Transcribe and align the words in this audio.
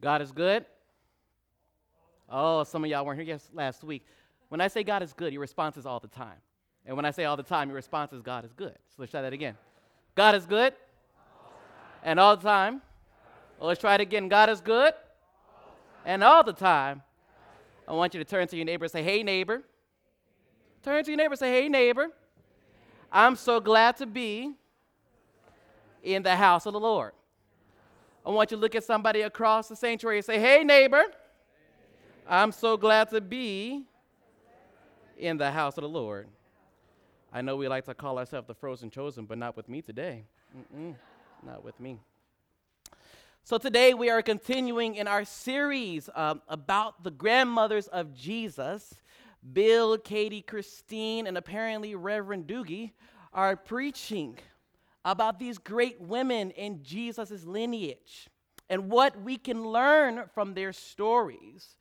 God 0.00 0.22
is 0.22 0.32
good. 0.32 0.64
Oh, 2.28 2.64
some 2.64 2.84
of 2.84 2.90
y'all 2.90 3.04
weren't 3.04 3.20
here 3.20 3.38
last 3.52 3.84
week. 3.84 4.04
When 4.48 4.60
I 4.60 4.68
say 4.68 4.82
God 4.82 5.02
is 5.02 5.12
good, 5.12 5.32
your 5.32 5.40
response 5.40 5.76
is 5.76 5.86
all 5.86 6.00
the 6.00 6.08
time. 6.08 6.38
And 6.84 6.96
when 6.96 7.04
I 7.04 7.10
say 7.10 7.24
all 7.24 7.36
the 7.36 7.42
time, 7.42 7.68
your 7.68 7.76
response 7.76 8.12
is 8.12 8.22
God 8.22 8.44
is 8.44 8.52
good. 8.52 8.74
So 8.88 8.96
let's 8.98 9.10
try 9.10 9.22
that 9.22 9.32
again. 9.32 9.56
God 10.14 10.34
is 10.34 10.46
good. 10.46 10.72
And 12.02 12.20
all 12.20 12.36
the 12.36 12.42
time. 12.42 12.82
Well, 13.58 13.68
let's 13.68 13.80
try 13.80 13.94
it 13.94 14.00
again. 14.00 14.28
God 14.28 14.48
is 14.48 14.60
good. 14.60 14.94
And 16.04 16.22
all 16.22 16.44
the 16.44 16.52
time. 16.52 17.02
I 17.88 17.92
want 17.92 18.14
you 18.14 18.18
to 18.18 18.24
turn 18.24 18.46
to 18.48 18.56
your 18.56 18.64
neighbor 18.64 18.84
and 18.84 18.92
say, 18.92 19.02
Hey, 19.02 19.22
neighbor. 19.22 19.62
Turn 20.82 21.02
to 21.04 21.10
your 21.10 21.16
neighbor 21.16 21.32
and 21.32 21.38
say, 21.38 21.50
Hey, 21.50 21.68
neighbor. 21.68 22.08
I'm 23.10 23.36
so 23.36 23.60
glad 23.60 23.96
to 23.98 24.06
be 24.06 24.52
in 26.02 26.22
the 26.22 26.36
house 26.36 26.66
of 26.66 26.72
the 26.72 26.80
Lord. 26.80 27.12
I 28.26 28.30
want 28.30 28.50
you 28.50 28.56
to 28.56 28.60
look 28.60 28.74
at 28.74 28.82
somebody 28.82 29.20
across 29.20 29.68
the 29.68 29.76
sanctuary 29.76 30.16
and 30.16 30.24
say, 30.24 30.40
Hey, 30.40 30.64
neighbor, 30.64 31.04
I'm 32.28 32.50
so 32.50 32.76
glad 32.76 33.08
to 33.10 33.20
be 33.20 33.84
in 35.16 35.36
the 35.36 35.52
house 35.52 35.78
of 35.78 35.82
the 35.82 35.88
Lord. 35.88 36.26
I 37.32 37.40
know 37.40 37.54
we 37.54 37.68
like 37.68 37.84
to 37.84 37.94
call 37.94 38.18
ourselves 38.18 38.48
the 38.48 38.54
frozen 38.54 38.90
chosen, 38.90 39.26
but 39.26 39.38
not 39.38 39.56
with 39.56 39.68
me 39.68 39.80
today. 39.80 40.24
Mm-mm, 40.58 40.96
not 41.44 41.62
with 41.62 41.78
me. 41.78 42.00
So, 43.44 43.58
today 43.58 43.94
we 43.94 44.10
are 44.10 44.22
continuing 44.22 44.96
in 44.96 45.06
our 45.06 45.24
series 45.24 46.10
um, 46.16 46.42
about 46.48 47.04
the 47.04 47.12
grandmothers 47.12 47.86
of 47.86 48.12
Jesus. 48.12 48.92
Bill, 49.52 49.98
Katie, 49.98 50.42
Christine, 50.42 51.28
and 51.28 51.38
apparently 51.38 51.94
Reverend 51.94 52.48
Doogie 52.48 52.90
are 53.32 53.54
preaching 53.54 54.36
about 55.06 55.38
these 55.38 55.56
great 55.56 56.00
women 56.00 56.50
in 56.50 56.82
Jesus' 56.82 57.44
lineage 57.44 58.28
and 58.68 58.90
what 58.90 59.22
we 59.22 59.38
can 59.38 59.64
learn 59.64 60.24
from 60.34 60.52
their 60.52 60.72
stories. 60.72 61.76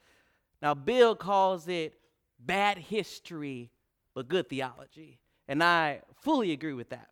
Now, 0.62 0.76
Bill 0.76 1.16
calls 1.16 1.68
it 1.68 1.96
bad 2.40 2.78
history, 2.78 3.72
but 4.14 4.28
good 4.28 4.48
theology. 4.48 5.18
And 5.48 5.64
I 5.64 6.02
fully 6.22 6.52
agree 6.52 6.74
with 6.74 6.90
that. 6.90 7.10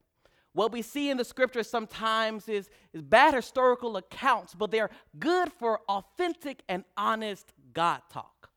What 0.53 0.71
we 0.71 0.83
see 0.83 1.09
in 1.09 1.17
the 1.17 1.25
scriptures 1.25 1.67
sometimes 1.67 2.47
is, 2.47 2.69
is 2.93 3.01
bad 3.01 3.33
historical 3.33 3.97
accounts, 3.97 4.53
but 4.53 4.69
they're 4.69 4.91
good 5.17 5.51
for 5.51 5.79
authentic 5.89 6.61
and 6.69 6.83
honest 6.95 7.51
God 7.73 8.01
talk. 8.11 8.51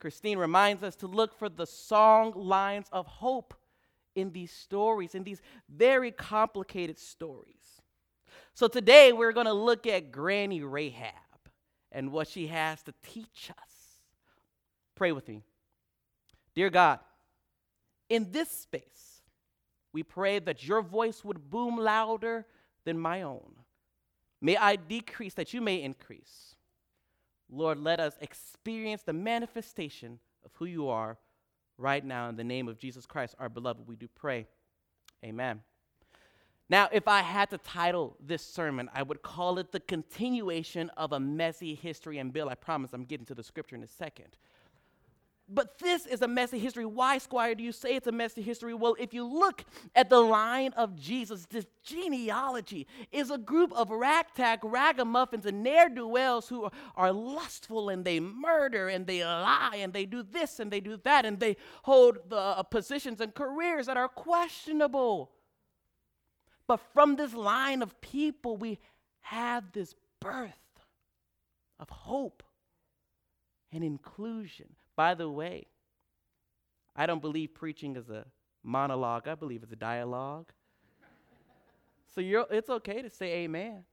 Christine 0.00 0.38
reminds 0.38 0.82
us 0.82 0.96
to 0.96 1.06
look 1.06 1.38
for 1.38 1.48
the 1.48 1.66
song 1.66 2.32
lines 2.34 2.88
of 2.90 3.06
hope 3.06 3.54
in 4.18 4.32
these 4.32 4.52
stories, 4.52 5.14
in 5.14 5.24
these 5.24 5.40
very 5.68 6.10
complicated 6.10 6.98
stories. 6.98 7.82
So 8.54 8.68
today 8.68 9.12
we're 9.12 9.32
going 9.32 9.46
to 9.46 9.52
look 9.52 9.86
at 9.86 10.10
Granny 10.10 10.62
Rahab 10.62 11.12
and 11.92 12.12
what 12.12 12.28
she 12.28 12.48
has 12.48 12.82
to 12.82 12.94
teach 13.02 13.50
us. 13.50 14.02
Pray 14.94 15.12
with 15.12 15.28
me. 15.28 15.42
Dear 16.54 16.70
God, 16.70 16.98
in 18.08 18.30
this 18.32 18.50
space, 18.50 19.22
we 19.92 20.02
pray 20.02 20.38
that 20.40 20.66
your 20.66 20.82
voice 20.82 21.24
would 21.24 21.50
boom 21.50 21.76
louder 21.76 22.46
than 22.84 22.98
my 22.98 23.22
own. 23.22 23.54
May 24.40 24.56
I 24.56 24.76
decrease 24.76 25.34
that 25.34 25.54
you 25.54 25.60
may 25.60 25.82
increase. 25.82 26.56
Lord, 27.50 27.78
let 27.78 28.00
us 28.00 28.14
experience 28.20 29.02
the 29.02 29.12
manifestation 29.12 30.18
of 30.44 30.50
who 30.54 30.66
you 30.66 30.88
are 30.88 31.18
right 31.78 32.04
now 32.04 32.28
in 32.28 32.36
the 32.36 32.44
name 32.44 32.68
of 32.68 32.78
Jesus 32.78 33.06
Christ, 33.06 33.34
our 33.38 33.48
beloved. 33.48 33.86
We 33.86 33.96
do 33.96 34.08
pray. 34.14 34.46
Amen. 35.24 35.62
Now, 36.70 36.88
if 36.92 37.08
I 37.08 37.22
had 37.22 37.48
to 37.50 37.58
title 37.58 38.16
this 38.20 38.44
sermon, 38.44 38.90
I 38.92 39.02
would 39.02 39.22
call 39.22 39.58
it 39.58 39.72
the 39.72 39.80
continuation 39.80 40.90
of 40.98 41.12
a 41.12 41.20
messy 41.20 41.74
history. 41.74 42.18
And 42.18 42.30
Bill, 42.30 42.50
I 42.50 42.54
promise 42.56 42.92
I'm 42.92 43.04
getting 43.04 43.24
to 43.26 43.34
the 43.34 43.42
scripture 43.42 43.76
in 43.76 43.82
a 43.82 43.88
second. 43.88 44.36
But 45.50 45.78
this 45.78 46.04
is 46.04 46.20
a 46.20 46.28
messy 46.28 46.58
history. 46.58 46.84
Why, 46.84 47.16
Squire, 47.16 47.54
do 47.54 47.64
you 47.64 47.72
say 47.72 47.96
it's 47.96 48.06
a 48.06 48.12
messy 48.12 48.42
history? 48.42 48.74
Well, 48.74 48.94
if 48.98 49.14
you 49.14 49.24
look 49.24 49.64
at 49.96 50.10
the 50.10 50.20
line 50.20 50.74
of 50.74 50.94
Jesus, 50.94 51.46
this 51.48 51.64
genealogy 51.82 52.86
is 53.10 53.30
a 53.30 53.38
group 53.38 53.72
of 53.72 53.90
ragtag 53.90 54.62
ragamuffins 54.62 55.46
and 55.46 55.62
ne'er 55.62 55.88
do 55.88 56.06
wells 56.06 56.50
who 56.50 56.68
are 56.96 57.12
lustful 57.12 57.88
and 57.88 58.04
they 58.04 58.20
murder 58.20 58.88
and 58.88 59.06
they 59.06 59.24
lie 59.24 59.78
and 59.78 59.94
they 59.94 60.04
do 60.04 60.22
this 60.22 60.60
and 60.60 60.70
they 60.70 60.80
do 60.80 60.98
that 61.04 61.24
and 61.24 61.40
they 61.40 61.56
hold 61.82 62.18
the 62.28 62.36
uh, 62.36 62.62
positions 62.64 63.22
and 63.22 63.34
careers 63.34 63.86
that 63.86 63.96
are 63.96 64.08
questionable. 64.08 65.30
But 66.66 66.80
from 66.92 67.16
this 67.16 67.32
line 67.32 67.80
of 67.80 67.98
people, 68.02 68.58
we 68.58 68.78
have 69.20 69.72
this 69.72 69.94
birth 70.20 70.52
of 71.80 71.88
hope 71.88 72.42
and 73.72 73.82
inclusion. 73.82 74.68
By 74.98 75.14
the 75.14 75.30
way, 75.30 75.68
I 76.96 77.06
don't 77.06 77.22
believe 77.22 77.54
preaching 77.54 77.94
is 77.94 78.10
a 78.10 78.24
monologue, 78.64 79.28
I 79.28 79.36
believe 79.36 79.62
it's 79.62 79.70
a 79.70 79.76
dialogue. 79.76 80.50
So 82.12 82.20
it's 82.50 82.68
okay 82.68 83.02
to 83.02 83.08
say 83.08 83.44
amen. 83.44 83.84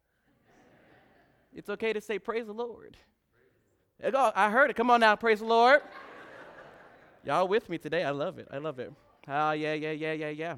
It's 1.54 1.70
okay 1.70 1.94
to 1.94 2.02
say 2.02 2.18
praise 2.18 2.48
the 2.48 2.56
Lord. 2.56 2.98
I 4.04 4.50
heard 4.50 4.72
it. 4.72 4.76
Come 4.76 4.90
on 4.90 5.00
now, 5.00 5.16
praise 5.16 5.42
the 5.42 5.46
Lord. 5.46 5.82
Y'all 7.24 7.48
with 7.48 7.70
me 7.70 7.78
today? 7.78 8.04
I 8.04 8.10
love 8.10 8.40
it. 8.40 8.48
I 8.50 8.58
love 8.58 8.80
it. 8.80 8.92
Ah, 9.28 9.52
yeah, 9.52 9.76
yeah, 9.76 9.92
yeah, 9.92 10.14
yeah, 10.14 10.30
yeah. 10.30 10.56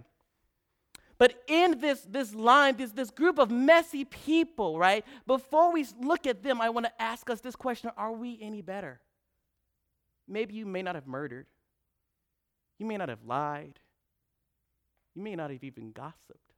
But 1.18 1.44
in 1.48 1.82
this, 1.82 2.08
this 2.10 2.34
line, 2.34 2.78
this, 2.78 2.94
this 2.94 3.12
group 3.12 3.38
of 3.38 3.52
messy 3.52 4.06
people, 4.06 4.80
right? 4.80 5.04
Before 5.26 5.74
we 5.74 5.86
look 6.00 6.26
at 6.26 6.42
them, 6.42 6.62
I 6.62 6.70
want 6.70 6.86
to 6.86 7.02
ask 7.02 7.30
us 7.30 7.42
this 7.42 7.58
question 7.58 7.92
Are 7.98 8.14
we 8.14 8.40
any 8.42 8.62
better? 8.62 9.02
Maybe 10.28 10.54
you 10.54 10.66
may 10.66 10.82
not 10.82 10.96
have 10.96 11.08
murdered. 11.08 11.48
You 12.78 12.86
may 12.86 12.98
not 12.98 13.10
have 13.10 13.24
lied. 13.26 13.80
You 15.16 15.24
may 15.24 15.36
not 15.36 15.50
have 15.50 15.64
even 15.64 15.92
gossiped. 15.92 16.54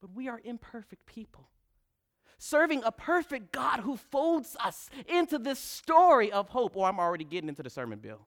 But 0.00 0.14
we 0.14 0.28
are 0.28 0.40
imperfect 0.44 1.06
people. 1.06 1.48
Serving 2.38 2.82
a 2.84 2.92
perfect 2.92 3.52
God 3.52 3.80
who 3.80 3.96
folds 3.96 4.56
us 4.64 4.88
into 5.06 5.38
this 5.38 5.58
story 5.58 6.32
of 6.32 6.48
hope. 6.48 6.72
Oh, 6.74 6.84
I'm 6.84 6.98
already 6.98 7.24
getting 7.24 7.48
into 7.48 7.62
the 7.62 7.70
sermon, 7.70 7.98
Bill. 7.98 8.26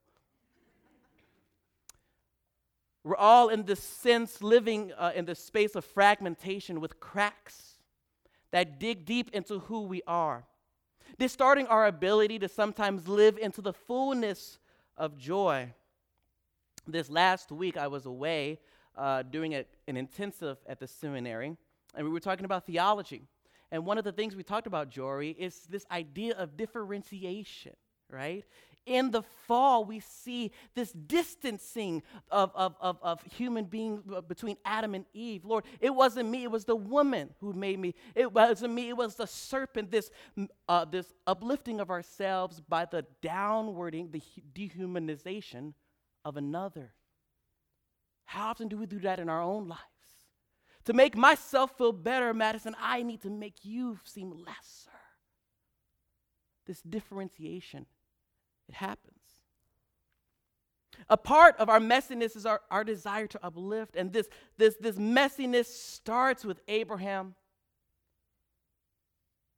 We're 3.04 3.18
all 3.18 3.50
in 3.50 3.64
this 3.64 3.84
sense 3.84 4.42
living 4.42 4.94
uh, 4.98 5.12
in 5.16 5.26
the 5.26 5.36
space 5.36 5.76
of 5.76 5.84
fragmentation 5.84 6.80
with 6.80 7.00
cracks 7.00 7.78
that 8.52 8.80
dig 8.80 9.04
deep 9.04 9.32
into 9.34 9.60
who 9.60 9.82
we 9.82 10.02
are, 10.08 10.46
distorting 11.18 11.68
our 11.68 11.86
ability 11.86 12.40
to 12.40 12.50
sometimes 12.50 13.08
live 13.08 13.38
into 13.38 13.62
the 13.62 13.74
fullness 13.74 14.60
of 14.98 15.18
joy. 15.18 15.74
This 16.88 17.10
last 17.10 17.52
week, 17.52 17.78
I 17.78 17.88
was 17.88 18.06
away 18.06 18.60
uh, 18.98 19.24
doing 19.24 19.56
a, 19.56 19.66
an 19.88 19.98
intensive 19.98 20.58
at 20.68 20.80
the 20.80 20.88
seminary, 20.88 21.56
and 21.96 22.06
we 22.06 22.12
were 22.12 22.20
talking 22.20 22.46
about 22.46 22.66
theology. 22.66 23.28
And 23.72 23.86
one 23.86 23.98
of 23.98 24.04
the 24.04 24.12
things 24.12 24.36
we 24.36 24.44
talked 24.44 24.68
about, 24.68 24.90
Jory, 24.90 25.32
is 25.32 25.62
this 25.70 25.86
idea 25.90 26.36
of 26.36 26.56
differentiation, 26.56 27.74
right? 28.10 28.46
In 28.86 29.12
the 29.12 29.22
fall, 29.48 29.86
we 29.86 30.00
see 30.00 30.52
this 30.76 30.92
distancing 30.92 32.04
of, 32.30 32.52
of, 32.56 32.76
of, 32.82 32.98
of 33.02 33.22
human 33.24 33.66
beings 33.66 34.02
between 34.28 34.58
Adam 34.66 34.96
and 34.96 35.06
Eve. 35.14 35.46
Lord, 35.46 35.66
it 35.80 35.94
wasn't 35.94 36.30
me, 36.30 36.44
it 36.44 36.52
was 36.52 36.66
the 36.66 36.76
woman 36.76 37.30
who 37.40 37.54
made 37.54 37.80
me. 37.80 37.96
It 38.16 38.32
wasn't 38.32 38.74
me, 38.74 38.90
it 38.90 38.98
was 38.98 39.16
the 39.16 39.28
serpent, 39.28 39.92
this, 39.92 40.12
uh, 40.68 40.86
this 40.86 41.14
uplifting 41.28 41.80
of 41.80 41.90
ourselves 41.90 42.60
by 42.60 42.86
the 42.86 43.06
downwarding, 43.22 44.12
the 44.12 44.22
dehumanization 44.54 45.74
of 46.26 46.38
another. 46.38 46.94
How 48.26 48.50
often 48.50 48.68
do 48.68 48.78
we 48.78 48.86
do 48.86 49.00
that 49.00 49.20
in 49.20 49.30
our 49.30 49.42
own 49.42 49.68
lives? 49.68 49.82
To 50.86 50.94
make 50.94 51.16
myself 51.16 51.78
feel 51.78 51.94
better, 51.94 52.34
Madison, 52.34 52.76
I 52.80 53.04
need 53.04 53.22
to 53.22 53.30
make 53.30 53.64
you 53.64 54.00
seem 54.04 54.32
lesser. 54.32 54.92
This 56.66 56.82
differentiation 56.82 57.86
it 58.70 58.76
happens. 58.76 59.14
A 61.10 61.18
part 61.18 61.58
of 61.58 61.70
our 61.70 61.80
messiness 61.80 62.36
is 62.36 62.46
our, 62.46 62.62
our 62.72 62.84
desire 62.84 63.28
to 63.28 63.46
uplift, 63.46 63.96
and 63.96 64.14
this, 64.14 64.30
this, 64.58 64.76
this 64.80 64.96
messiness 64.96 65.66
starts 65.66 66.46
with 66.46 66.62
Abraham 66.68 67.36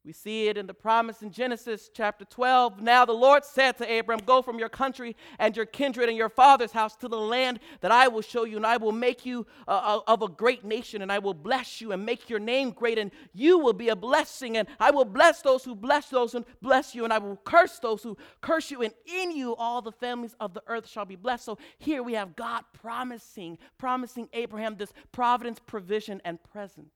we 0.05 0.13
see 0.13 0.49
it 0.49 0.55
in 0.55 0.67
the 0.67 0.73
promise 0.73 1.23
in 1.23 1.31
Genesis 1.31 1.89
chapter 1.91 2.25
12. 2.25 2.79
Now 2.79 3.05
the 3.05 3.13
Lord 3.13 3.43
said 3.43 3.75
to 3.79 3.99
Abram, 3.99 4.19
Go 4.23 4.43
from 4.43 4.59
your 4.59 4.69
country 4.69 5.15
and 5.39 5.57
your 5.57 5.65
kindred 5.65 6.09
and 6.09 6.17
your 6.17 6.29
father's 6.29 6.71
house 6.71 6.95
to 6.97 7.07
the 7.07 7.17
land 7.17 7.59
that 7.81 7.91
I 7.91 8.07
will 8.07 8.21
show 8.21 8.43
you, 8.43 8.57
and 8.57 8.67
I 8.67 8.77
will 8.77 8.91
make 8.91 9.25
you 9.25 9.47
uh, 9.67 9.71
uh, 9.71 9.99
of 10.05 10.21
a 10.21 10.27
great 10.27 10.63
nation, 10.63 11.01
and 11.01 11.11
I 11.11 11.17
will 11.17 11.33
bless 11.33 11.81
you 11.81 11.91
and 11.91 12.05
make 12.05 12.29
your 12.29 12.37
name 12.37 12.69
great, 12.69 12.99
and 12.99 13.09
you 13.33 13.57
will 13.57 13.73
be 13.73 13.89
a 13.89 13.95
blessing. 13.95 14.57
And 14.57 14.67
I 14.79 14.91
will 14.91 15.05
bless 15.05 15.41
those 15.41 15.63
who 15.63 15.73
bless 15.73 16.09
those 16.09 16.35
and 16.35 16.45
bless 16.61 16.93
you, 16.93 17.03
and 17.03 17.11
I 17.11 17.17
will 17.17 17.37
curse 17.37 17.79
those 17.79 18.03
who 18.03 18.15
curse 18.41 18.69
you, 18.69 18.83
and 18.83 18.93
in 19.07 19.31
you 19.31 19.55
all 19.55 19.81
the 19.81 19.91
families 19.91 20.35
of 20.39 20.53
the 20.53 20.61
earth 20.67 20.87
shall 20.87 21.05
be 21.05 21.15
blessed. 21.15 21.45
So 21.45 21.57
here 21.79 22.03
we 22.03 22.13
have 22.13 22.35
God 22.35 22.63
promising, 22.73 23.57
promising 23.79 24.29
Abraham 24.33 24.75
this 24.75 24.93
providence, 25.11 25.57
provision, 25.65 26.21
and 26.23 26.37
presence. 26.43 26.94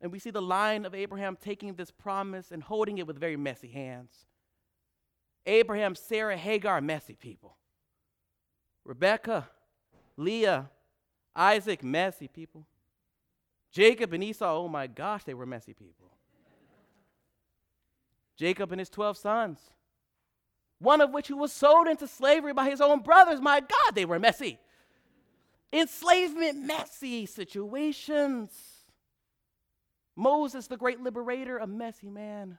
And 0.00 0.10
we 0.10 0.18
see 0.18 0.30
the 0.30 0.42
line 0.42 0.84
of 0.84 0.94
Abraham 0.94 1.36
taking 1.36 1.74
this 1.74 1.90
promise 1.90 2.50
and 2.50 2.62
holding 2.62 2.98
it 2.98 3.06
with 3.06 3.18
very 3.18 3.36
messy 3.36 3.68
hands. 3.68 4.12
Abraham, 5.46 5.94
Sarah, 5.94 6.36
Hagar, 6.36 6.80
messy 6.80 7.14
people. 7.14 7.56
Rebecca, 8.84 9.48
Leah, 10.16 10.70
Isaac, 11.36 11.82
messy 11.82 12.28
people. 12.28 12.66
Jacob 13.70 14.12
and 14.12 14.24
Esau, 14.24 14.56
oh 14.56 14.68
my 14.68 14.86
gosh, 14.86 15.24
they 15.24 15.34
were 15.34 15.46
messy 15.46 15.74
people. 15.74 16.10
Jacob 18.36 18.72
and 18.72 18.78
his 18.78 18.88
12 18.88 19.18
sons, 19.18 19.58
one 20.78 21.00
of 21.00 21.12
which 21.12 21.28
who 21.28 21.36
was 21.36 21.52
sold 21.52 21.86
into 21.86 22.08
slavery 22.08 22.54
by 22.54 22.68
his 22.70 22.80
own 22.80 23.00
brothers. 23.00 23.40
My 23.40 23.60
God, 23.60 23.94
they 23.94 24.06
were 24.06 24.18
messy. 24.18 24.58
Enslavement, 25.72 26.64
messy 26.64 27.26
situations. 27.26 28.50
Moses, 30.16 30.66
the 30.66 30.76
great 30.76 31.00
liberator, 31.00 31.58
a 31.58 31.66
messy 31.66 32.10
man. 32.10 32.58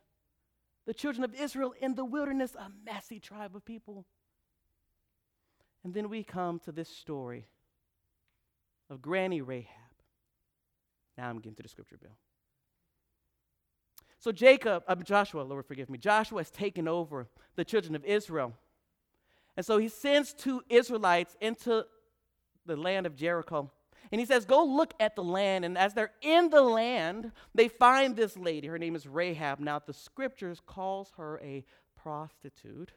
The 0.86 0.94
children 0.94 1.24
of 1.24 1.34
Israel 1.36 1.74
in 1.80 1.96
the 1.96 2.06
wilderness, 2.06 2.56
a 2.56 2.72
messy 2.86 3.20
tribe 3.20 3.56
of 3.56 3.64
people. 3.66 4.06
And 5.84 5.94
then 5.94 6.10
we 6.10 6.24
come 6.24 6.60
to 6.60 6.72
this 6.72 6.90
story 6.90 7.48
of 8.90 9.02
Granny 9.02 9.42
Rahab. 9.42 9.68
Now 11.18 11.30
I'm 11.30 11.38
getting 11.38 11.56
to 11.56 11.64
the 11.64 11.70
scripture, 11.70 11.98
Bill. 12.02 12.16
So 14.20 14.32
Jacob, 14.32 14.84
uh, 14.88 14.96
Joshua, 14.96 15.42
Lord 15.42 15.66
forgive 15.66 15.90
me, 15.90 15.98
Joshua 15.98 16.42
has 16.42 16.52
taken 16.52 16.88
over 16.88 17.28
the 17.56 17.66
children 17.66 17.96
of 17.96 18.06
Israel. 18.06 18.54
And 19.58 19.66
so 19.66 19.78
he 19.78 19.90
sends 19.90 20.34
two 20.34 20.62
Israelites 20.70 21.36
into 21.42 21.86
the 22.66 22.76
land 22.76 23.06
of 23.06 23.16
Jericho. 23.16 23.72
And 24.12 24.20
he 24.20 24.26
says, 24.26 24.46
Go 24.46 24.64
look 24.64 24.94
at 25.00 25.16
the 25.16 25.24
land. 25.24 25.66
And 25.66 25.78
as 25.78 25.94
they're 25.94 26.12
in 26.22 26.50
the 26.50 26.62
land, 26.62 27.32
they 27.54 27.68
find 27.68 28.16
this 28.16 28.38
lady. 28.38 28.68
Her 28.68 28.78
name 28.78 28.96
is 28.96 29.08
Rahab. 29.08 29.60
Now, 29.60 29.80
the 29.80 29.94
scriptures 29.94 30.62
calls 30.66 31.12
her 31.18 31.40
a 31.44 31.64
prostitute. 31.96 32.92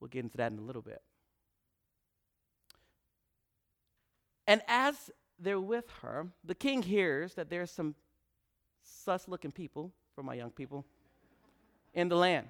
We'll 0.00 0.08
get 0.08 0.24
into 0.24 0.36
that 0.38 0.52
in 0.52 0.58
a 0.58 0.62
little 0.62 0.82
bit. 0.82 1.02
And 4.46 4.62
as 4.66 5.10
they're 5.38 5.60
with 5.60 5.90
her, 6.02 6.26
the 6.44 6.54
king 6.54 6.82
hears 6.82 7.34
that 7.34 7.50
there's 7.50 7.70
some 7.70 7.94
sus 8.82 9.28
looking 9.28 9.52
people, 9.52 9.92
for 10.14 10.22
my 10.22 10.34
young 10.34 10.50
people, 10.50 10.86
in 11.92 12.08
the 12.08 12.16
land. 12.16 12.48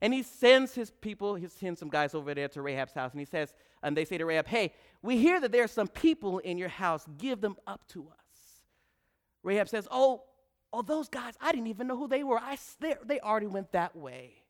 And 0.00 0.12
he 0.12 0.22
sends 0.22 0.74
his 0.74 0.90
people, 0.90 1.34
he 1.34 1.48
sends 1.48 1.80
some 1.80 1.88
guys 1.88 2.14
over 2.14 2.34
there 2.34 2.48
to 2.48 2.62
Rahab's 2.62 2.92
house, 2.92 3.12
and 3.12 3.20
he 3.20 3.24
says, 3.24 3.52
and 3.82 3.96
they 3.96 4.04
say 4.04 4.18
to 4.18 4.26
Rahab, 4.26 4.46
Hey, 4.46 4.72
we 5.02 5.18
hear 5.18 5.40
that 5.40 5.52
there 5.52 5.64
are 5.64 5.68
some 5.68 5.88
people 5.88 6.38
in 6.38 6.58
your 6.58 6.68
house. 6.68 7.06
Give 7.18 7.40
them 7.40 7.56
up 7.66 7.86
to 7.88 8.08
us. 8.08 8.62
Rahab 9.42 9.68
says, 9.68 9.86
Oh, 9.90 10.24
oh, 10.72 10.82
those 10.82 11.08
guys, 11.08 11.34
I 11.40 11.52
didn't 11.52 11.68
even 11.68 11.86
know 11.86 11.96
who 11.96 12.08
they 12.08 12.24
were. 12.24 12.38
I, 12.38 12.58
they, 12.80 13.20
already 13.20 13.46
went 13.46 13.72
that 13.72 13.96
way. 13.96 14.42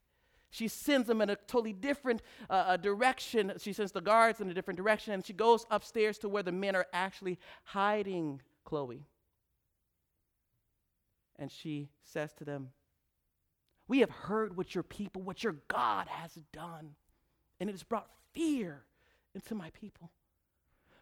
She 0.50 0.68
sends 0.68 1.06
them 1.06 1.20
in 1.20 1.28
a 1.28 1.36
totally 1.36 1.74
different 1.74 2.22
uh, 2.48 2.52
uh, 2.52 2.76
direction. 2.78 3.52
She 3.58 3.72
sends 3.72 3.92
the 3.92 4.00
guards 4.00 4.40
in 4.40 4.48
a 4.48 4.54
different 4.54 4.78
direction, 4.78 5.12
and 5.12 5.24
she 5.24 5.34
goes 5.34 5.66
upstairs 5.70 6.16
to 6.18 6.28
where 6.28 6.42
the 6.42 6.52
men 6.52 6.74
are 6.74 6.86
actually 6.92 7.38
hiding 7.64 8.40
Chloe. 8.64 9.06
And 11.36 11.50
she 11.52 11.90
says 12.02 12.32
to 12.34 12.44
them, 12.44 12.70
We 13.86 14.00
have 14.00 14.10
heard 14.10 14.56
what 14.56 14.74
your 14.74 14.82
people, 14.82 15.22
what 15.22 15.44
your 15.44 15.56
God 15.68 16.08
has 16.08 16.32
done, 16.52 16.94
and 17.60 17.68
it 17.68 17.72
has 17.72 17.82
brought 17.82 18.08
fear 18.32 18.84
into 19.38 19.54
my 19.54 19.70
people. 19.70 20.10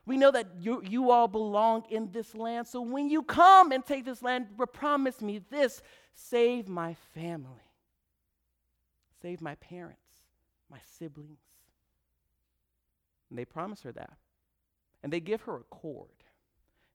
We 0.05 0.17
know 0.17 0.31
that 0.31 0.47
you, 0.61 0.83
you 0.87 1.11
all 1.11 1.27
belong 1.27 1.85
in 1.91 2.13
this 2.13 2.35
land, 2.35 2.69
so 2.69 2.81
when 2.81 3.09
you 3.11 3.23
come 3.23 3.73
and 3.73 3.85
take 3.85 4.05
this 4.05 4.23
land, 4.23 4.47
promise 4.73 5.21
me 5.21 5.41
this 5.51 5.83
save 6.15 6.69
my 6.69 6.95
family. 7.15 7.73
Save 9.23 9.41
my 9.41 9.55
parents, 9.57 10.01
my 10.71 10.79
siblings. 10.99 11.41
And 13.31 13.39
they 13.39 13.45
promise 13.45 13.83
her 13.83 13.93
that. 13.93 14.19
And 15.03 15.13
they 15.13 15.21
give 15.21 15.43
her 15.43 15.57
a 15.57 15.65
cord. 15.65 16.11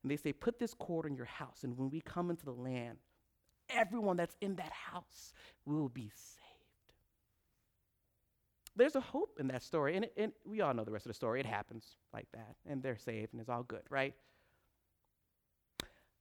And 0.04 0.12
they 0.12 0.16
say, 0.16 0.32
Put 0.32 0.60
this 0.60 0.74
cord 0.74 1.06
in 1.06 1.16
your 1.16 1.26
house, 1.26 1.64
and 1.64 1.78
when 1.78 1.90
we 1.90 2.02
come 2.02 2.30
into 2.30 2.46
the 2.46 2.52
land, 2.52 2.98
everyone 3.70 4.16
that's 4.16 4.36
in 4.42 4.56
that 4.56 4.72
house 4.72 5.34
will 5.66 5.90
be 5.90 6.12
saved. 6.16 6.41
There's 8.76 8.96
a 8.96 9.02
hope 9.02 9.38
in 9.40 9.48
that 9.48 9.64
story, 9.64 9.96
and, 9.96 10.06
it, 10.06 10.14
and 10.16 10.32
we 10.46 10.62
all 10.62 10.74
know 10.74 10.84
the 10.84 10.92
rest 10.92 11.06
of 11.06 11.10
the 11.10 11.16
story. 11.16 11.40
It 11.40 11.46
happens 11.46 11.86
like 12.14 12.28
that, 12.34 12.56
and 12.66 12.82
they're 12.82 12.98
saved, 12.98 13.34
and 13.34 13.42
it's 13.42 13.50
all 13.50 13.64
good, 13.64 13.84
right? 13.90 14.14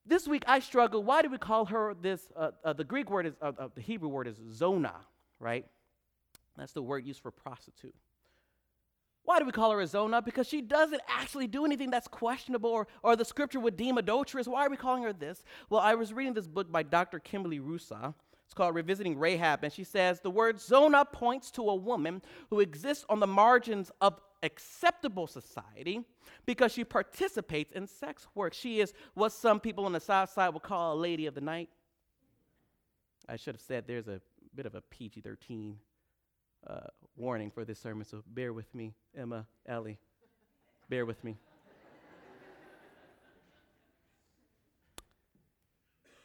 This 0.04 0.26
week 0.26 0.42
I 0.46 0.58
struggled. 0.58 1.06
Why 1.06 1.22
do 1.22 1.30
we 1.30 1.38
call 1.38 1.66
her 1.66 1.94
this? 1.94 2.28
Uh, 2.36 2.50
uh, 2.64 2.72
the 2.72 2.84
Greek 2.84 3.10
word 3.10 3.26
is, 3.26 3.34
uh, 3.40 3.52
uh 3.58 3.68
the 3.74 3.80
Hebrew 3.80 4.08
word 4.08 4.26
is 4.26 4.40
zona, 4.52 4.94
right? 5.38 5.66
That's 6.56 6.72
the 6.72 6.82
word 6.82 7.06
used 7.06 7.20
for 7.20 7.30
prostitute. 7.30 7.94
Why 9.24 9.38
do 9.38 9.44
we 9.44 9.52
call 9.52 9.70
her 9.70 9.80
a 9.80 9.86
zona? 9.86 10.20
Because 10.22 10.48
she 10.48 10.60
doesn't 10.60 11.00
actually 11.06 11.46
do 11.46 11.64
anything 11.64 11.90
that's 11.90 12.08
questionable 12.08 12.70
or, 12.70 12.88
or 13.02 13.14
the 13.14 13.24
scripture 13.24 13.60
would 13.60 13.76
deem 13.76 13.98
adulterous. 13.98 14.48
Why 14.48 14.66
are 14.66 14.70
we 14.70 14.76
calling 14.76 15.02
her 15.02 15.12
this? 15.12 15.44
Well, 15.68 15.80
I 15.80 15.94
was 15.94 16.12
reading 16.12 16.34
this 16.34 16.48
book 16.48 16.72
by 16.72 16.82
Dr. 16.82 17.18
Kimberly 17.20 17.60
Russaw. 17.60 18.14
It's 18.50 18.54
called 18.56 18.74
Revisiting 18.74 19.16
Rahab, 19.16 19.62
and 19.62 19.72
she 19.72 19.84
says 19.84 20.18
the 20.18 20.30
word 20.30 20.60
zona 20.60 21.04
points 21.04 21.52
to 21.52 21.62
a 21.62 21.74
woman 21.76 22.20
who 22.48 22.58
exists 22.58 23.04
on 23.08 23.20
the 23.20 23.26
margins 23.28 23.92
of 24.00 24.20
acceptable 24.42 25.28
society 25.28 26.00
because 26.46 26.72
she 26.72 26.82
participates 26.82 27.70
in 27.70 27.86
sex 27.86 28.26
work. 28.34 28.52
She 28.52 28.80
is 28.80 28.92
what 29.14 29.30
some 29.30 29.60
people 29.60 29.84
on 29.84 29.92
the 29.92 30.00
south 30.00 30.30
side 30.30 30.48
would 30.48 30.64
call 30.64 30.94
a 30.94 30.98
lady 30.98 31.26
of 31.26 31.36
the 31.36 31.40
night. 31.40 31.68
I 33.28 33.36
should 33.36 33.54
have 33.54 33.62
said 33.62 33.84
there's 33.86 34.08
a 34.08 34.20
bit 34.56 34.66
of 34.66 34.74
a 34.74 34.80
PG 34.80 35.20
13 35.20 35.76
uh, 36.66 36.80
warning 37.14 37.52
for 37.52 37.64
this 37.64 37.78
sermon, 37.78 38.04
so 38.04 38.24
bear 38.26 38.52
with 38.52 38.74
me, 38.74 38.94
Emma, 39.16 39.46
Ellie. 39.64 40.00
Bear 40.88 41.06
with 41.06 41.22
me. 41.22 41.36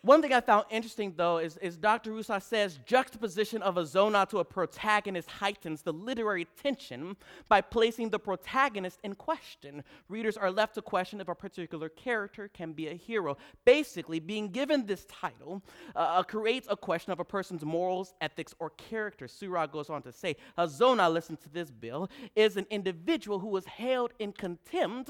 One 0.06 0.22
thing 0.22 0.34
I 0.34 0.42
found 0.42 0.66
interesting, 0.70 1.16
though, 1.18 1.40
is, 1.40 1.58
is 1.58 1.78
Dr. 1.78 2.12
Russaw 2.12 2.40
says 2.40 2.78
juxtaposition 2.86 3.64
of 3.64 3.76
a 3.78 3.86
zona 3.88 4.28
to 4.30 4.38
a 4.38 4.46
protagonist 4.46 5.28
heightens 5.28 5.82
the 5.82 5.94
literary 5.94 6.46
tension 6.62 7.18
by 7.50 7.62
placing 7.62 8.12
the 8.12 8.20
protagonist 8.20 9.00
in 9.04 9.16
question. 9.16 9.84
Readers 10.08 10.38
are 10.38 10.52
left 10.52 10.76
to 10.76 10.84
question 10.84 11.22
if 11.22 11.28
a 11.28 11.34
particular 11.34 11.90
character 11.90 12.48
can 12.50 12.72
be 12.72 12.88
a 12.88 12.94
hero. 12.94 13.36
Basically, 13.66 14.20
being 14.20 14.50
given 14.50 14.86
this 14.86 15.06
title 15.06 15.64
uh, 15.96 16.00
uh 16.00 16.22
creates 16.22 16.68
a 16.70 16.78
question 16.78 17.12
of 17.12 17.20
a 17.20 17.26
person's 17.26 17.66
morals, 17.66 18.14
ethics, 18.22 18.54
or 18.60 18.70
character. 18.70 19.28
Surah 19.28 19.66
goes 19.66 19.90
on 19.90 20.04
to 20.04 20.12
say, 20.12 20.36
a 20.56 20.68
zona, 20.68 21.10
listen 21.10 21.36
to 21.38 21.50
this, 21.50 21.72
Bill, 21.72 22.12
is 22.36 22.58
an 22.58 22.68
individual 22.70 23.40
who 23.40 23.48
was 23.48 23.66
held 23.66 24.14
in 24.20 24.34
contempt 24.34 25.10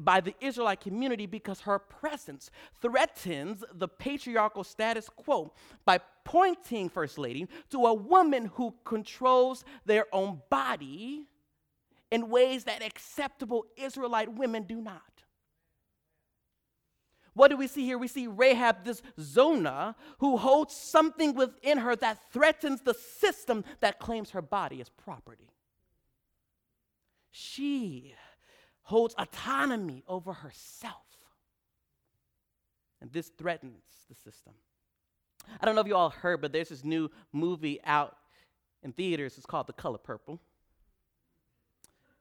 by 0.00 0.20
the 0.20 0.36
Israelite 0.40 0.80
community 0.80 1.26
because 1.26 1.62
her 1.62 1.80
presence 1.80 2.52
threatens 2.80 3.64
the 3.74 3.88
patriarchal 3.88 4.35
patriarchal 4.36 4.64
status 4.64 5.08
quo 5.08 5.52
by 5.86 5.98
pointing, 6.24 6.90
First 6.90 7.16
Lady, 7.18 7.46
to 7.70 7.86
a 7.86 7.94
woman 7.94 8.50
who 8.54 8.74
controls 8.84 9.64
their 9.86 10.04
own 10.12 10.42
body 10.50 11.24
in 12.10 12.28
ways 12.28 12.64
that 12.64 12.82
acceptable 12.82 13.64
Israelite 13.76 14.32
women 14.32 14.64
do 14.64 14.80
not. 14.80 15.02
What 17.32 17.48
do 17.48 17.56
we 17.56 17.66
see 17.66 17.84
here? 17.84 17.98
We 17.98 18.08
see 18.08 18.26
Rahab, 18.26 18.84
this 18.84 19.02
Zona, 19.20 19.94
who 20.18 20.36
holds 20.36 20.74
something 20.74 21.34
within 21.34 21.78
her 21.78 21.96
that 21.96 22.18
threatens 22.32 22.82
the 22.82 22.94
system 22.94 23.64
that 23.80 23.98
claims 23.98 24.30
her 24.30 24.42
body 24.42 24.80
as 24.80 24.88
property. 24.88 25.50
She 27.30 28.14
holds 28.82 29.14
autonomy 29.18 30.02
over 30.08 30.32
herself. 30.32 31.05
And 33.00 33.12
this 33.12 33.28
threatens 33.38 33.82
the 34.08 34.14
system. 34.14 34.54
I 35.60 35.64
don't 35.64 35.74
know 35.74 35.80
if 35.80 35.86
you 35.86 35.96
all 35.96 36.10
heard, 36.10 36.40
but 36.40 36.52
there's 36.52 36.70
this 36.70 36.84
new 36.84 37.10
movie 37.32 37.80
out 37.84 38.16
in 38.82 38.92
theaters. 38.92 39.36
It's 39.36 39.46
called 39.46 39.66
The 39.66 39.72
Color 39.72 39.98
Purple. 39.98 40.40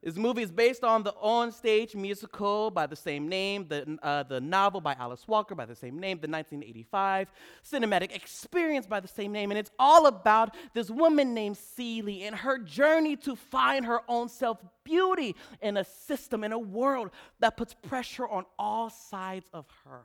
This 0.05 0.17
movie 0.17 0.43
is 0.43 0.51
based 0.51 0.83
on 0.83 1.01
the 1.01 1.15
on-stage 1.15 1.95
musical 1.95 2.69
by 2.69 2.85
the 2.85 2.95
same 2.95 3.27
name, 3.27 3.67
the, 3.67 3.97
uh, 4.03 4.21
the 4.21 4.39
novel 4.39 4.79
by 4.79 4.93
Alice 4.99 5.27
Walker 5.27 5.55
by 5.55 5.65
the 5.65 5.75
same 5.75 5.97
name, 5.97 6.19
the 6.19 6.27
1985 6.27 7.31
cinematic 7.67 8.15
experience 8.15 8.85
by 8.85 8.99
the 8.99 9.07
same 9.07 9.31
name, 9.31 9.49
and 9.49 9.57
it's 9.57 9.71
all 9.79 10.05
about 10.05 10.55
this 10.75 10.91
woman 10.91 11.33
named 11.33 11.57
Celie 11.57 12.21
and 12.21 12.35
her 12.35 12.59
journey 12.59 13.15
to 13.15 13.35
find 13.35 13.83
her 13.83 14.01
own 14.07 14.29
self-beauty 14.29 15.35
in 15.63 15.77
a 15.77 15.83
system, 15.83 16.43
in 16.43 16.51
a 16.51 16.59
world 16.59 17.09
that 17.39 17.57
puts 17.57 17.73
pressure 17.73 18.27
on 18.27 18.45
all 18.59 18.91
sides 18.91 19.49
of 19.53 19.65
her. 19.85 20.01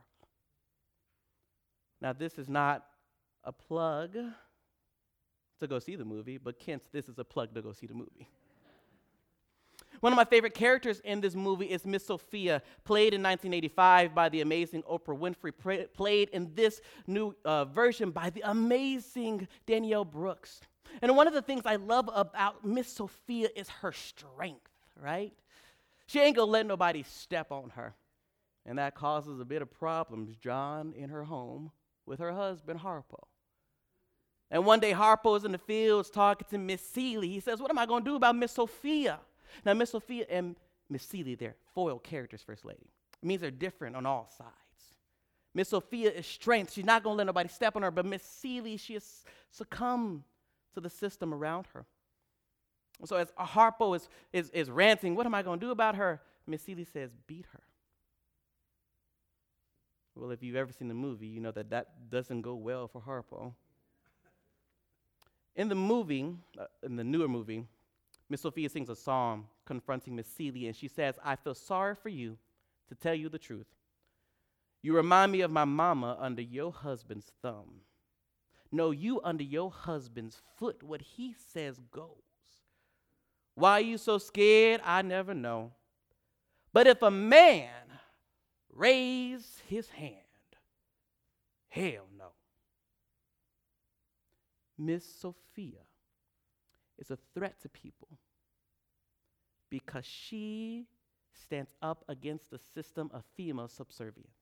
Now, 2.01 2.13
this 2.13 2.37
is 2.37 2.49
not 2.49 2.85
a 3.43 3.51
plug 3.51 4.17
to 5.59 5.67
go 5.67 5.79
see 5.79 5.95
the 5.95 6.05
movie, 6.05 6.37
but 6.37 6.59
Kent, 6.59 6.83
this 6.91 7.07
is 7.07 7.19
a 7.19 7.23
plug 7.23 7.53
to 7.53 7.61
go 7.61 7.71
see 7.71 7.85
the 7.85 7.93
movie. 7.93 8.27
One 9.99 10.11
of 10.11 10.17
my 10.17 10.25
favorite 10.25 10.55
characters 10.55 10.99
in 11.01 11.21
this 11.21 11.35
movie 11.35 11.67
is 11.67 11.85
Miss 11.85 12.07
Sofia, 12.07 12.63
played 12.83 13.13
in 13.13 13.21
1985 13.21 14.15
by 14.15 14.29
the 14.29 14.41
amazing 14.41 14.81
Oprah 14.83 15.17
Winfrey, 15.17 15.87
played 15.93 16.29
in 16.29 16.51
this 16.55 16.81
new 17.05 17.35
uh, 17.45 17.65
version 17.65 18.09
by 18.09 18.31
the 18.31 18.41
amazing 18.45 19.47
Danielle 19.67 20.05
Brooks. 20.05 20.61
And 21.03 21.15
one 21.15 21.27
of 21.27 21.33
the 21.33 21.41
things 21.41 21.63
I 21.65 21.75
love 21.75 22.09
about 22.13 22.65
Miss 22.65 22.87
Sofia 22.87 23.49
is 23.55 23.69
her 23.69 23.91
strength, 23.91 24.71
right? 24.99 25.33
She 26.07 26.19
ain't 26.19 26.35
gonna 26.35 26.49
let 26.49 26.65
nobody 26.65 27.03
step 27.03 27.51
on 27.51 27.69
her. 27.71 27.93
And 28.65 28.79
that 28.79 28.95
causes 28.95 29.39
a 29.39 29.45
bit 29.45 29.61
of 29.61 29.71
problems, 29.71 30.35
John, 30.35 30.93
in 30.95 31.09
her 31.09 31.23
home 31.23 31.71
with 32.05 32.19
her 32.19 32.31
husband, 32.31 32.81
Harpo. 32.81 33.23
And 34.49 34.65
one 34.65 34.79
day, 34.79 34.91
Harpo 34.91 35.37
is 35.37 35.45
in 35.45 35.53
the 35.53 35.57
fields 35.57 36.09
talking 36.09 36.47
to 36.49 36.57
Miss 36.57 36.81
Celie. 36.81 37.29
He 37.29 37.39
says, 37.39 37.61
What 37.61 37.71
am 37.71 37.77
I 37.77 37.85
gonna 37.85 38.03
do 38.03 38.15
about 38.15 38.35
Miss 38.35 38.51
Sofia? 38.51 39.19
Now, 39.65 39.73
Miss 39.73 39.91
Sofia 39.91 40.25
and 40.29 40.55
Miss 40.89 41.03
Celie, 41.03 41.35
they're 41.35 41.55
foil 41.73 41.99
characters, 41.99 42.41
First 42.41 42.65
Lady. 42.65 42.89
It 43.21 43.25
means 43.25 43.41
they're 43.41 43.51
different 43.51 43.95
on 43.95 44.05
all 44.05 44.29
sides. 44.37 44.51
Miss 45.53 45.69
Sofia 45.69 46.11
is 46.11 46.25
strength. 46.25 46.73
She's 46.73 46.85
not 46.85 47.03
gonna 47.03 47.15
let 47.15 47.27
nobody 47.27 47.49
step 47.49 47.75
on 47.75 47.81
her, 47.81 47.91
but 47.91 48.05
Miss 48.05 48.23
Celie, 48.23 48.77
she 48.77 48.93
has 48.93 49.23
succumbed 49.51 50.23
to 50.73 50.81
the 50.81 50.89
system 50.89 51.33
around 51.33 51.67
her. 51.73 51.85
So 53.05 53.15
as 53.15 53.31
Harpo 53.39 53.95
is, 53.95 54.07
is, 54.31 54.49
is 54.51 54.69
ranting, 54.69 55.15
what 55.15 55.25
am 55.25 55.35
I 55.35 55.41
going 55.41 55.59
to 55.59 55.65
do 55.65 55.71
about 55.71 55.95
her? 55.95 56.21
Miss 56.45 56.61
Celie 56.61 56.85
says, 56.85 57.11
beat 57.27 57.45
her. 57.53 57.61
Well, 60.15 60.31
if 60.31 60.43
you've 60.43 60.55
ever 60.55 60.71
seen 60.71 60.87
the 60.87 60.93
movie, 60.93 61.27
you 61.27 61.39
know 61.39 61.51
that 61.51 61.69
that 61.69 62.09
doesn't 62.09 62.41
go 62.41 62.55
well 62.55 62.87
for 62.87 63.01
Harpo. 63.01 63.53
In 65.55 65.69
the 65.69 65.75
movie, 65.75 66.33
uh, 66.59 66.65
in 66.83 66.95
the 66.95 67.03
newer 67.03 67.27
movie, 67.27 67.65
Miss 68.29 68.41
Sofia 68.41 68.69
sings 68.69 68.89
a 68.89 68.95
song 68.95 69.47
confronting 69.65 70.15
Miss 70.15 70.27
Celia, 70.27 70.67
and 70.67 70.75
she 70.75 70.87
says, 70.87 71.15
I 71.23 71.35
feel 71.35 71.55
sorry 71.55 71.95
for 71.95 72.09
you 72.09 72.37
to 72.89 72.95
tell 72.95 73.13
you 73.13 73.29
the 73.29 73.39
truth. 73.39 73.67
You 74.81 74.95
remind 74.95 75.31
me 75.31 75.41
of 75.41 75.51
my 75.51 75.65
mama 75.65 76.17
under 76.19 76.41
your 76.41 76.71
husband's 76.71 77.31
thumb. 77.41 77.81
No, 78.71 78.91
you 78.91 79.21
under 79.23 79.43
your 79.43 79.69
husband's 79.69 80.41
foot. 80.57 80.81
What 80.81 81.01
he 81.01 81.35
says 81.53 81.79
goes. 81.91 82.07
Why 83.55 83.73
are 83.73 83.81
you 83.81 83.97
so 83.97 84.17
scared? 84.17 84.81
I 84.83 85.01
never 85.01 85.33
know. 85.33 85.71
But 86.73 86.87
if 86.87 87.01
a 87.01 87.11
man 87.11 87.69
raise 88.81 89.61
his 89.67 89.89
hand, 89.89 90.15
hell 91.69 92.07
no. 92.17 92.31
Miss 94.77 95.05
Sofia 95.05 95.85
is 96.97 97.11
a 97.11 97.17
threat 97.35 97.61
to 97.61 97.69
people 97.69 98.07
because 99.69 100.03
she 100.05 100.87
stands 101.33 101.71
up 101.81 102.03
against 102.09 102.49
the 102.49 102.59
system 102.73 103.11
of 103.13 103.23
female 103.37 103.67
subservience. 103.67 104.35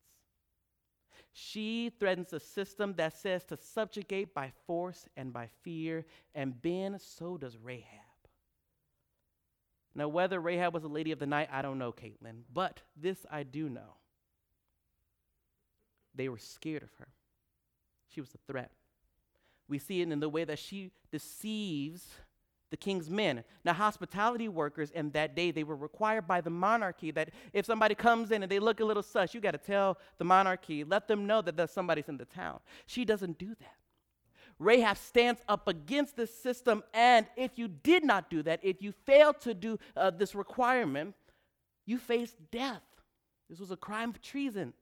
She 1.34 1.91
threatens 2.00 2.31
a 2.31 2.39
system 2.39 2.93
that 2.96 3.17
says 3.17 3.43
to 3.46 3.58
subjugate 3.58 4.34
by 4.34 4.51
force 4.65 5.05
and 5.17 5.34
by 5.34 5.50
fear, 5.63 6.05
and 6.34 6.60
Ben, 6.62 6.98
so 6.98 7.38
does 7.38 7.58
Rahab. 7.58 7.84
Now, 9.93 10.08
whether 10.08 10.39
Rahab 10.39 10.74
was 10.74 10.86
a 10.86 10.88
lady 10.88 11.12
of 11.12 11.19
the 11.19 11.27
night, 11.27 11.50
I 11.51 11.62
don't 11.62 11.77
know, 11.77 11.91
Caitlin, 11.91 12.43
but 12.53 12.79
this 12.96 13.25
I 13.29 13.43
do 13.43 13.67
know. 13.67 13.99
They 16.20 16.28
were 16.28 16.38
scared 16.38 16.84
of 16.84 16.90
her. 17.00 17.08
She 18.10 18.20
was 18.20 18.30
a 18.36 18.52
threat. 18.52 18.72
We 19.70 19.80
see 19.80 20.02
it 20.02 20.12
in 20.12 20.20
the 20.20 20.28
way 20.28 20.44
that 20.44 20.60
she 20.60 20.92
deceives 21.14 22.10
the 22.72 22.76
king's 22.76 23.10
men. 23.10 23.46
Now, 23.64 23.72
hospitality 23.72 24.50
workers 24.50 24.92
in 24.92 25.12
that 25.12 25.34
day, 25.34 25.52
they 25.52 25.64
were 25.64 25.78
required 25.78 26.28
by 26.28 26.42
the 26.42 26.50
monarchy 26.50 27.12
that 27.12 27.30
if 27.54 27.66
somebody 27.66 27.96
comes 27.96 28.32
in 28.32 28.44
and 28.44 28.52
they 28.52 28.60
look 28.60 28.82
a 28.82 28.84
little 28.84 29.02
sus, 29.02 29.34
you 29.34 29.40
got 29.40 29.52
to 29.52 29.58
tell 29.58 29.98
the 30.18 30.26
monarchy, 30.26 30.84
let 30.84 31.08
them 31.08 31.26
know 31.26 31.42
that 31.42 31.56
there's 31.56 31.72
somebody's 31.72 32.10
in 32.10 32.18
the 32.18 32.26
town. 32.26 32.60
She 32.86 33.06
doesn't 33.06 33.38
do 33.38 33.56
that. 33.56 33.78
Rahab 34.60 34.98
stands 34.98 35.40
up 35.48 35.70
against 35.70 36.18
this 36.18 36.36
system, 36.36 36.84
and 36.94 37.28
if 37.38 37.58
you 37.58 37.70
did 37.70 38.04
not 38.04 38.30
do 38.30 38.44
that, 38.44 38.60
if 38.62 38.82
you 38.82 38.92
failed 38.92 39.40
to 39.40 39.54
do 39.54 39.80
uh, 39.96 40.10
this 40.10 40.36
requirement, 40.36 41.16
you 41.86 41.98
face 41.98 42.36
death. 42.52 42.84
This 43.50 43.62
was 43.62 43.72
a 43.72 43.78
crime 43.78 44.10
of 44.10 44.22
treason. 44.22 44.74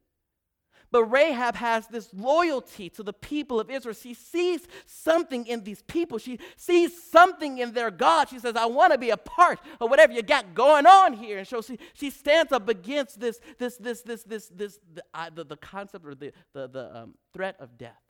But 0.91 1.03
Rahab 1.05 1.55
has 1.55 1.87
this 1.87 2.13
loyalty 2.13 2.89
to 2.91 3.03
the 3.03 3.11
people 3.11 3.59
of 3.59 3.69
Israel. 3.69 3.93
She 3.93 4.13
sees 4.13 4.67
something 4.85 5.45
in 5.45 5.63
these 5.63 5.81
people. 5.81 6.17
She 6.17 6.39
sees 6.55 7.01
something 7.11 7.57
in 7.57 7.73
their 7.73 7.91
God. 7.91 8.29
She 8.29 8.39
says, 8.39 8.55
I 8.55 8.67
want 8.67 8.93
to 8.93 8.97
be 8.97 9.09
a 9.09 9.17
part 9.17 9.59
of 9.81 9.89
whatever 9.89 10.13
you 10.13 10.21
got 10.21 10.53
going 10.53 10.85
on 10.85 11.13
here. 11.13 11.39
And 11.39 11.47
so 11.47 11.61
she, 11.61 11.77
she 11.93 12.09
stands 12.09 12.53
up 12.53 12.69
against 12.69 13.19
this, 13.19 13.41
this, 13.57 13.75
this, 13.77 14.01
this, 14.01 14.23
this, 14.23 14.47
this, 14.47 14.79
the, 14.93 15.03
uh, 15.13 15.29
the, 15.33 15.43
the 15.43 15.57
concept 15.57 16.05
or 16.05 16.15
the, 16.15 16.31
the, 16.53 16.67
the 16.67 16.97
um, 16.97 17.15
threat 17.33 17.57
of 17.59 17.77
death. 17.77 18.01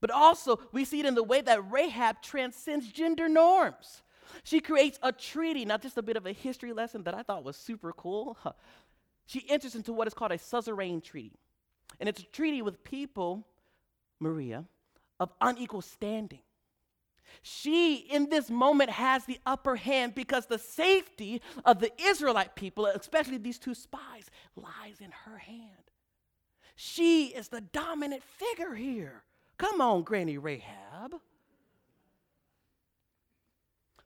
But 0.00 0.10
also, 0.10 0.58
we 0.72 0.84
see 0.84 1.00
it 1.00 1.06
in 1.06 1.14
the 1.14 1.22
way 1.22 1.40
that 1.42 1.70
Rahab 1.70 2.22
transcends 2.22 2.90
gender 2.90 3.28
norms. 3.28 4.02
She 4.42 4.60
creates 4.60 4.98
a 5.02 5.12
treaty, 5.12 5.64
not 5.64 5.80
just 5.80 5.96
a 5.96 6.02
bit 6.02 6.16
of 6.16 6.26
a 6.26 6.32
history 6.32 6.72
lesson 6.72 7.04
that 7.04 7.14
I 7.14 7.22
thought 7.22 7.44
was 7.44 7.56
super 7.56 7.92
cool 7.92 8.36
she 9.26 9.44
enters 9.48 9.74
into 9.74 9.92
what 9.92 10.06
is 10.06 10.14
called 10.14 10.32
a 10.32 10.38
suzerain 10.38 11.00
treaty. 11.00 11.38
And 12.00 12.08
it's 12.08 12.20
a 12.20 12.24
treaty 12.24 12.62
with 12.62 12.84
people, 12.84 13.46
Maria, 14.20 14.64
of 15.20 15.32
unequal 15.40 15.82
standing. 15.82 16.40
She, 17.42 17.96
in 17.96 18.30
this 18.30 18.50
moment, 18.50 18.90
has 18.90 19.24
the 19.24 19.40
upper 19.44 19.76
hand 19.76 20.14
because 20.14 20.46
the 20.46 20.58
safety 20.58 21.42
of 21.64 21.80
the 21.80 21.90
Israelite 22.00 22.54
people, 22.54 22.86
especially 22.86 23.38
these 23.38 23.58
two 23.58 23.74
spies, 23.74 24.30
lies 24.56 25.00
in 25.00 25.10
her 25.24 25.38
hand. 25.38 25.70
She 26.76 27.26
is 27.28 27.48
the 27.48 27.60
dominant 27.60 28.22
figure 28.22 28.74
here. 28.74 29.22
Come 29.58 29.80
on, 29.80 30.02
Granny 30.02 30.38
Rahab. 30.38 31.14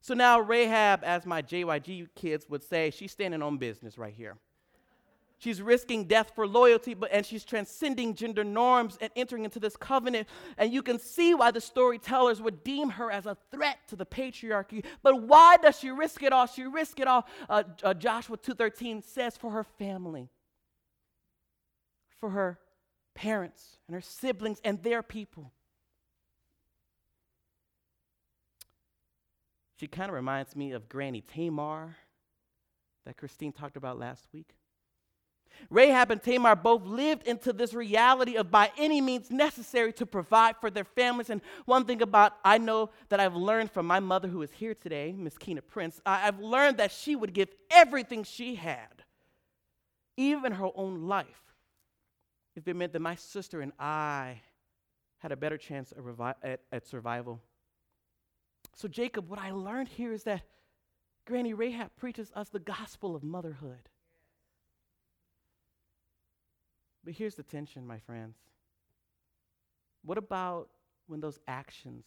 So 0.01 0.13
now, 0.13 0.39
Rahab, 0.39 1.01
as 1.03 1.25
my 1.25 1.41
JYG 1.41 2.09
kids 2.15 2.47
would 2.49 2.63
say, 2.63 2.89
she's 2.89 3.11
standing 3.11 3.41
on 3.41 3.57
business 3.57 3.97
right 3.97 4.13
here. 4.15 4.37
She's 5.39 5.61
risking 5.61 6.03
death 6.03 6.33
for 6.35 6.45
loyalty, 6.45 6.93
but 6.93 7.11
and 7.13 7.25
she's 7.25 7.45
transcending 7.45 8.13
gender 8.13 8.43
norms 8.43 8.97
and 8.99 9.09
entering 9.15 9.45
into 9.45 9.57
this 9.57 9.77
covenant. 9.77 10.27
And 10.57 10.73
you 10.73 10.83
can 10.83 10.99
see 10.99 11.33
why 11.33 11.51
the 11.51 11.61
storytellers 11.61 12.41
would 12.41 12.61
deem 12.61 12.89
her 12.89 13.09
as 13.09 13.25
a 13.25 13.37
threat 13.49 13.79
to 13.87 13.95
the 13.95 14.05
patriarchy. 14.05 14.83
But 15.01 15.23
why 15.23 15.55
does 15.55 15.79
she 15.79 15.91
risk 15.91 16.23
it 16.23 16.33
all? 16.33 16.45
She 16.45 16.63
risked 16.63 16.99
it 16.99 17.07
all. 17.07 17.25
Uh, 17.47 17.63
uh, 17.83 17.93
Joshua 17.93 18.37
2:13 18.37 19.01
says 19.01 19.37
for 19.37 19.51
her 19.51 19.63
family, 19.63 20.29
for 22.19 22.31
her 22.31 22.59
parents 23.15 23.77
and 23.87 23.95
her 23.95 24.01
siblings 24.01 24.59
and 24.65 24.83
their 24.83 25.01
people. 25.01 25.53
She 29.79 29.87
kind 29.87 30.09
of 30.09 30.15
reminds 30.15 30.57
me 30.57 30.73
of 30.73 30.89
Granny 30.89 31.21
Tamar 31.21 31.95
that 33.05 33.15
Christine 33.15 33.53
talked 33.53 33.77
about 33.77 33.97
last 33.97 34.27
week. 34.33 34.58
Rahab 35.69 36.11
and 36.11 36.21
Tamar 36.21 36.55
both 36.55 36.83
lived 36.85 37.27
into 37.27 37.53
this 37.53 37.73
reality 37.73 38.35
of 38.35 38.49
by 38.49 38.71
any 38.77 39.01
means 39.01 39.29
necessary 39.29 39.93
to 39.93 40.05
provide 40.05 40.55
for 40.57 40.69
their 40.69 40.83
families. 40.83 41.29
And 41.29 41.41
one 41.65 41.85
thing 41.85 42.01
about 42.01 42.37
I 42.43 42.57
know 42.57 42.89
that 43.09 43.19
I've 43.19 43.35
learned 43.35 43.71
from 43.71 43.85
my 43.85 43.99
mother 43.99 44.27
who 44.27 44.41
is 44.41 44.51
here 44.51 44.73
today, 44.73 45.13
Miss 45.17 45.37
Keena 45.37 45.61
Prince, 45.61 46.01
I've 46.05 46.39
learned 46.39 46.77
that 46.77 46.91
she 46.91 47.15
would 47.15 47.33
give 47.33 47.49
everything 47.69 48.23
she 48.23 48.55
had, 48.55 49.03
even 50.17 50.53
her 50.53 50.69
own 50.75 51.07
life, 51.07 51.53
if 52.55 52.67
it 52.67 52.75
meant 52.75 52.93
that 52.93 53.01
my 53.01 53.15
sister 53.15 53.61
and 53.61 53.73
I 53.79 54.41
had 55.19 55.31
a 55.31 55.37
better 55.37 55.57
chance 55.57 55.91
at, 55.91 55.99
revi- 55.99 56.35
at, 56.41 56.61
at 56.71 56.87
survival. 56.87 57.41
So, 58.75 58.87
Jacob, 58.87 59.29
what 59.29 59.39
I 59.39 59.51
learned 59.51 59.89
here 59.89 60.13
is 60.13 60.23
that 60.23 60.41
Granny 61.25 61.53
Rahab 61.53 61.91
preaches 61.97 62.31
us 62.33 62.49
the 62.49 62.59
gospel 62.59 63.15
of 63.15 63.23
motherhood. 63.23 63.89
But 67.03 67.13
here's 67.13 67.35
the 67.35 67.43
tension, 67.43 67.85
my 67.85 67.99
friends. 67.99 68.37
What 70.03 70.17
about 70.17 70.69
when 71.07 71.19
those 71.19 71.39
actions 71.47 72.05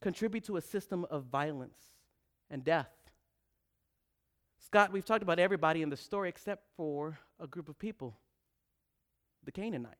contribute 0.00 0.44
to 0.44 0.56
a 0.56 0.60
system 0.60 1.06
of 1.10 1.24
violence 1.24 1.78
and 2.50 2.64
death? 2.64 2.90
Scott, 4.58 4.92
we've 4.92 5.04
talked 5.04 5.22
about 5.22 5.38
everybody 5.38 5.82
in 5.82 5.90
the 5.90 5.96
story 5.96 6.28
except 6.28 6.64
for 6.76 7.18
a 7.38 7.46
group 7.46 7.68
of 7.68 7.78
people 7.78 8.16
the 9.42 9.52
Canaanites. 9.52 9.96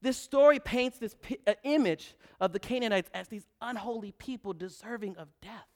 This 0.00 0.16
story 0.16 0.58
paints 0.58 0.98
this 0.98 1.16
p- 1.20 1.38
uh, 1.46 1.54
image 1.64 2.14
of 2.40 2.52
the 2.52 2.58
Canaanites 2.58 3.10
as 3.12 3.28
these 3.28 3.46
unholy 3.60 4.12
people 4.12 4.52
deserving 4.52 5.16
of 5.16 5.28
death. 5.40 5.71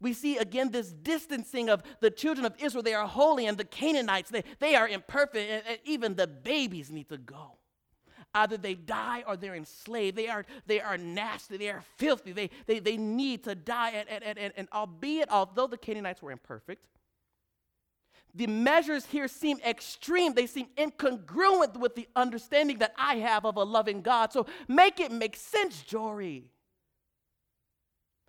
We 0.00 0.12
see 0.12 0.38
again 0.38 0.70
this 0.70 0.92
distancing 0.92 1.68
of 1.68 1.82
the 2.00 2.10
children 2.10 2.46
of 2.46 2.54
Israel. 2.60 2.82
They 2.82 2.94
are 2.94 3.06
holy, 3.06 3.46
and 3.46 3.58
the 3.58 3.64
Canaanites, 3.64 4.30
they, 4.30 4.44
they 4.60 4.76
are 4.76 4.88
imperfect, 4.88 5.50
and, 5.50 5.62
and 5.66 5.78
even 5.84 6.14
the 6.14 6.26
babies 6.26 6.90
need 6.90 7.08
to 7.08 7.18
go. 7.18 7.58
Either 8.34 8.56
they 8.56 8.74
die 8.74 9.24
or 9.26 9.36
they're 9.36 9.54
enslaved. 9.54 10.16
They 10.16 10.28
are, 10.28 10.44
they 10.66 10.80
are 10.80 10.98
nasty. 10.98 11.56
They 11.56 11.70
are 11.70 11.82
filthy. 11.96 12.32
They, 12.32 12.50
they, 12.66 12.78
they 12.78 12.96
need 12.96 13.44
to 13.44 13.54
die. 13.54 13.90
And, 13.90 14.22
and, 14.22 14.38
and, 14.38 14.52
and 14.56 14.68
albeit, 14.72 15.30
although 15.30 15.66
the 15.66 15.78
Canaanites 15.78 16.22
were 16.22 16.30
imperfect, 16.30 16.84
the 18.34 18.46
measures 18.46 19.06
here 19.06 19.28
seem 19.28 19.58
extreme. 19.66 20.34
They 20.34 20.46
seem 20.46 20.68
incongruent 20.76 21.78
with 21.78 21.94
the 21.94 22.06
understanding 22.14 22.78
that 22.78 22.92
I 22.98 23.16
have 23.16 23.46
of 23.46 23.56
a 23.56 23.64
loving 23.64 24.02
God. 24.02 24.32
So 24.32 24.46
make 24.68 25.00
it 25.00 25.10
make 25.10 25.34
sense, 25.34 25.82
Jory. 25.82 26.52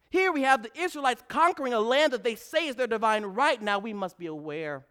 Here 0.09 0.31
we 0.31 0.41
have 0.41 0.63
the 0.63 0.71
Israelites 0.79 1.23
conquering 1.27 1.73
a 1.73 1.79
land 1.79 2.13
that 2.13 2.23
they 2.23 2.35
say 2.35 2.67
is 2.67 2.75
their 2.75 2.87
divine 2.87 3.23
right. 3.23 3.61
Now 3.61 3.79
we 3.79 3.93
must 3.93 4.17
be 4.17 4.25
aware 4.25 4.85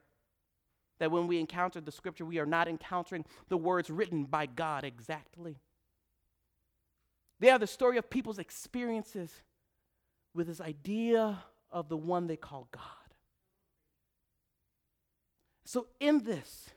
that 1.00 1.10
when 1.10 1.26
we 1.26 1.38
encounter 1.38 1.80
the 1.80 1.92
scripture, 1.92 2.24
we 2.24 2.38
are 2.38 2.46
not 2.46 2.68
encountering 2.68 3.24
the 3.48 3.56
words 3.56 3.90
written 3.90 4.24
by 4.24 4.46
God 4.46 4.84
exactly. 4.84 5.56
They 7.40 7.50
are 7.50 7.58
the 7.58 7.66
story 7.66 7.98
of 7.98 8.10
people's 8.10 8.38
experiences 8.38 9.32
with 10.34 10.46
this 10.46 10.60
idea 10.60 11.42
of 11.70 11.88
the 11.88 11.96
one 11.96 12.26
they 12.26 12.36
call 12.36 12.68
God. 12.70 12.82
So, 15.64 15.86
in 16.00 16.24
this, 16.24 16.70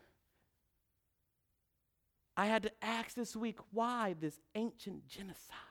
I 2.36 2.48
had 2.48 2.64
to 2.64 2.72
ask 2.82 3.16
this 3.16 3.36
week 3.36 3.58
why 3.72 4.16
this 4.20 4.40
ancient 4.56 5.08
genocide? 5.08 5.71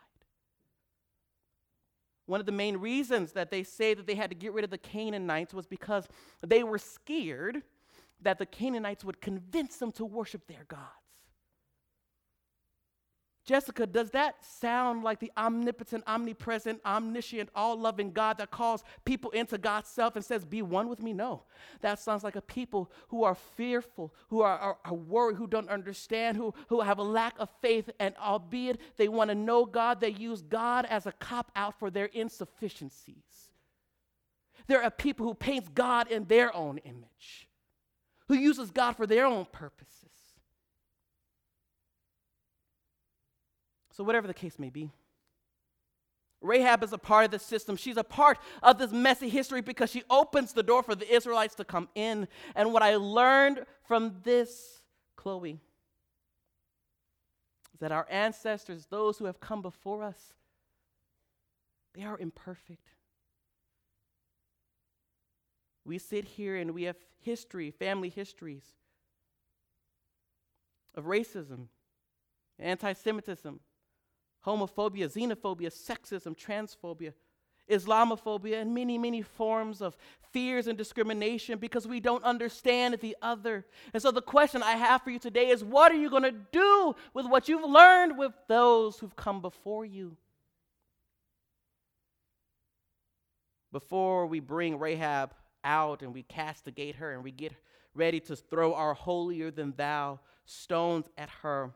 One 2.31 2.39
of 2.39 2.47
the 2.47 2.53
main 2.53 2.77
reasons 2.77 3.33
that 3.33 3.51
they 3.51 3.65
say 3.65 3.93
that 3.93 4.07
they 4.07 4.15
had 4.15 4.31
to 4.31 4.37
get 4.37 4.53
rid 4.53 4.63
of 4.63 4.71
the 4.71 4.79
Canaanites 4.79 5.53
was 5.53 5.67
because 5.67 6.07
they 6.47 6.63
were 6.63 6.79
scared 6.79 7.65
that 8.23 8.39
the 8.39 8.47
Canaanites 8.47 9.05
would 9.05 9.21
convince 9.21 9.79
them 9.79 9.91
to 9.91 10.05
worship 10.05 10.47
their 10.47 10.63
gods. 10.69 11.00
Jessica, 13.45 13.87
does 13.87 14.11
that 14.11 14.45
sound 14.45 15.03
like 15.03 15.19
the 15.19 15.33
omnipotent, 15.37 16.05
omnipresent, 16.07 16.81
omniscient, 16.85 17.49
all 17.55 17.79
loving 17.79 18.13
God 18.13 18.37
that 18.39 18.51
calls 18.51 18.85
people 19.05 19.31
into 19.31 19.57
God's 19.57 19.89
self 19.89 20.15
and 20.15 20.25
says, 20.25 20.45
Be 20.45 20.61
one 20.61 20.89
with 20.89 21.03
me? 21.03 21.15
No. 21.15 21.45
That 21.81 21.99
sounds 21.99 22.23
like 22.23 22.37
a 22.37 22.43
people 22.43 22.93
who 23.09 23.25
are 23.25 23.35
fearful, 23.35 24.15
who 24.29 24.43
are, 24.43 24.59
are, 24.59 24.79
are 24.85 24.95
worried, 24.95 25.37
who 25.37 25.47
don't 25.47 25.71
understand, 25.71 26.37
who, 26.37 26.53
who 26.69 26.81
have 26.83 26.99
a 26.99 27.03
lack 27.03 27.35
of 27.39 27.49
faith, 27.63 27.89
and 27.99 28.15
albeit 28.19 28.79
they 28.99 29.09
want 29.09 29.31
to 29.31 29.35
know 29.35 29.65
God, 29.65 30.01
they 30.01 30.11
use 30.11 30.43
God 30.43 30.85
as 30.85 31.07
a 31.07 31.13
cop 31.13 31.51
out 31.57 31.79
for 31.79 31.91
their 31.91 32.07
insufficiencies. 32.07 33.51
There 34.67 34.83
are 34.83 34.91
people 34.91 35.27
who 35.27 35.35
paint 35.35 35.75
God 35.75 36.09
in 36.13 36.27
their 36.27 36.55
own 36.55 36.79
image, 36.79 37.49
who 38.29 38.35
uses 38.35 38.71
God 38.71 38.93
for 38.93 39.07
their 39.07 39.25
own 39.27 39.47
purposes. 39.51 40.10
So, 44.01 44.05
whatever 44.05 44.27
the 44.27 44.33
case 44.33 44.59
may 44.59 44.71
be, 44.71 44.89
Rahab 46.41 46.83
is 46.83 46.95
a 46.95 46.97
part 46.97 47.27
of 47.27 47.33
the 47.33 47.39
system. 47.39 47.77
She's 47.77 47.99
a 47.99 48.03
part 48.03 48.39
of 48.63 48.79
this 48.79 48.93
messy 48.93 49.29
history 49.29 49.61
because 49.61 49.91
she 49.91 50.05
opens 50.09 50.55
the 50.55 50.63
door 50.63 50.83
for 50.83 50.95
the 50.95 51.07
Israelites 51.15 51.55
to 51.57 51.67
come 51.67 51.87
in. 51.95 52.27
And 52.55 52.73
what 52.73 52.83
I 52.83 52.97
learned 52.97 53.67
from 53.87 54.15
this, 54.23 54.81
Chloe, 55.17 55.61
is 57.75 57.81
that 57.81 57.93
our 57.93 58.07
ancestors, 58.09 58.87
those 58.87 59.19
who 59.19 59.27
have 59.27 59.39
come 59.39 59.61
before 59.61 60.03
us, 60.03 60.33
they 61.93 62.03
are 62.03 62.19
imperfect. 62.19 62.93
We 65.85 65.99
sit 65.99 66.25
here 66.25 66.57
and 66.57 66.71
we 66.71 66.85
have 66.85 66.97
history, 67.19 67.71
family 67.71 68.09
histories 68.09 68.65
of 70.95 71.05
racism, 71.05 71.67
anti 72.59 72.95
Semitism, 72.95 73.61
homophobia, 74.47 75.07
xenophobia, 75.07 75.71
sexism, 75.71 76.37
transphobia, 76.37 77.13
Islamophobia, 77.71 78.61
and 78.61 78.75
many, 78.75 78.99
many 78.99 79.23
forms 79.23 79.81
of 79.81 79.97
fears 80.33 80.67
and 80.67 80.77
discrimination 80.77 81.59
because 81.59 81.87
we 81.87 82.01
don't 82.01 82.25
understand 82.25 82.99
the 83.01 83.17
other. 83.23 83.65
And 83.95 84.03
so, 84.03 84.11
the 84.11 84.23
question 84.23 84.63
I 84.63 84.73
have 84.73 85.03
for 85.03 85.11
you 85.11 85.19
today 85.19 85.49
is 85.49 85.63
what 85.63 85.93
are 85.93 85.97
you 85.97 86.11
going 86.11 86.25
to 86.25 86.35
do 86.53 86.95
with 87.15 87.27
what 87.27 87.49
you've 87.49 87.69
learned 87.69 88.19
with 88.19 88.33
those 88.49 88.99
who've 88.99 89.17
come 89.17 89.41
before 89.41 89.85
you? 89.85 90.17
Before 93.73 94.27
we 94.27 94.41
bring 94.41 94.79
Rahab 94.79 95.33
out 95.63 96.03
and 96.03 96.13
we 96.13 96.25
castigate 96.25 96.97
her 96.97 97.13
and 97.13 97.23
we 97.23 97.31
get 97.31 97.53
ready 97.95 98.19
to 98.21 98.35
throw 98.35 98.75
our 98.75 98.95
holier 98.95 99.51
than 99.51 99.75
thou 99.77 100.19
stones 100.45 101.09
at 101.17 101.29
her, 101.43 101.73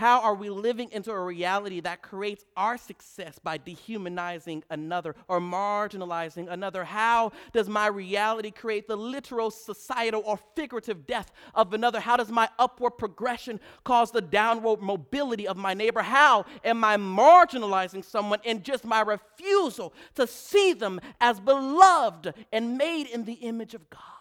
how 0.00 0.22
are 0.22 0.34
we 0.34 0.48
living 0.48 0.90
into 0.92 1.10
a 1.10 1.20
reality 1.22 1.78
that 1.80 2.00
creates 2.00 2.46
our 2.56 2.78
success 2.78 3.38
by 3.38 3.58
dehumanizing 3.58 4.64
another 4.70 5.14
or 5.28 5.40
marginalizing 5.40 6.50
another? 6.50 6.84
How 6.84 7.32
does 7.52 7.68
my 7.68 7.86
reality 7.86 8.50
create 8.50 8.88
the 8.88 8.96
literal, 8.96 9.50
societal, 9.50 10.22
or 10.24 10.38
figurative 10.56 11.06
death 11.06 11.30
of 11.54 11.74
another? 11.74 12.00
How 12.00 12.16
does 12.16 12.30
my 12.30 12.48
upward 12.58 12.96
progression 12.96 13.60
cause 13.84 14.10
the 14.10 14.22
downward 14.22 14.80
mobility 14.80 15.46
of 15.46 15.58
my 15.58 15.74
neighbor? 15.74 16.00
How 16.00 16.46
am 16.64 16.82
I 16.82 16.96
marginalizing 16.96 18.02
someone 18.02 18.38
in 18.42 18.62
just 18.62 18.86
my 18.86 19.02
refusal 19.02 19.92
to 20.14 20.26
see 20.26 20.72
them 20.72 20.98
as 21.20 21.40
beloved 21.40 22.32
and 22.54 22.78
made 22.78 23.06
in 23.06 23.26
the 23.26 23.34
image 23.34 23.74
of 23.74 23.90
God? 23.90 24.19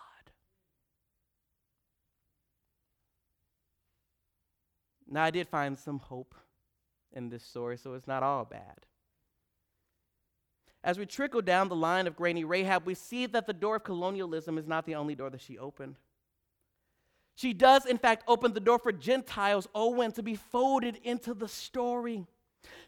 Now, 5.09 5.23
I 5.23 5.31
did 5.31 5.47
find 5.47 5.77
some 5.77 5.99
hope 5.99 6.35
in 7.11 7.29
this 7.29 7.43
story, 7.43 7.77
so 7.77 7.93
it's 7.93 8.07
not 8.07 8.21
all 8.21 8.45
bad. 8.45 8.85
As 10.83 10.97
we 10.97 11.05
trickle 11.05 11.41
down 11.41 11.67
the 11.67 11.75
line 11.75 12.07
of 12.07 12.15
Granny 12.15 12.43
Rahab, 12.43 12.85
we 12.85 12.93
see 12.93 13.25
that 13.25 13.47
the 13.47 13.53
door 13.53 13.77
of 13.77 13.83
colonialism 13.83 14.57
is 14.57 14.67
not 14.67 14.85
the 14.85 14.95
only 14.95 15.15
door 15.15 15.29
that 15.29 15.41
she 15.41 15.57
opened. 15.57 15.95
She 17.35 17.53
does, 17.53 17.85
in 17.85 17.97
fact, 17.97 18.23
open 18.27 18.53
the 18.53 18.59
door 18.59 18.79
for 18.79 18.91
Gentiles, 18.91 19.67
oh, 19.73 19.95
Owen, 19.95 20.11
to 20.13 20.23
be 20.23 20.35
folded 20.35 20.99
into 21.03 21.33
the 21.33 21.47
story. 21.47 22.25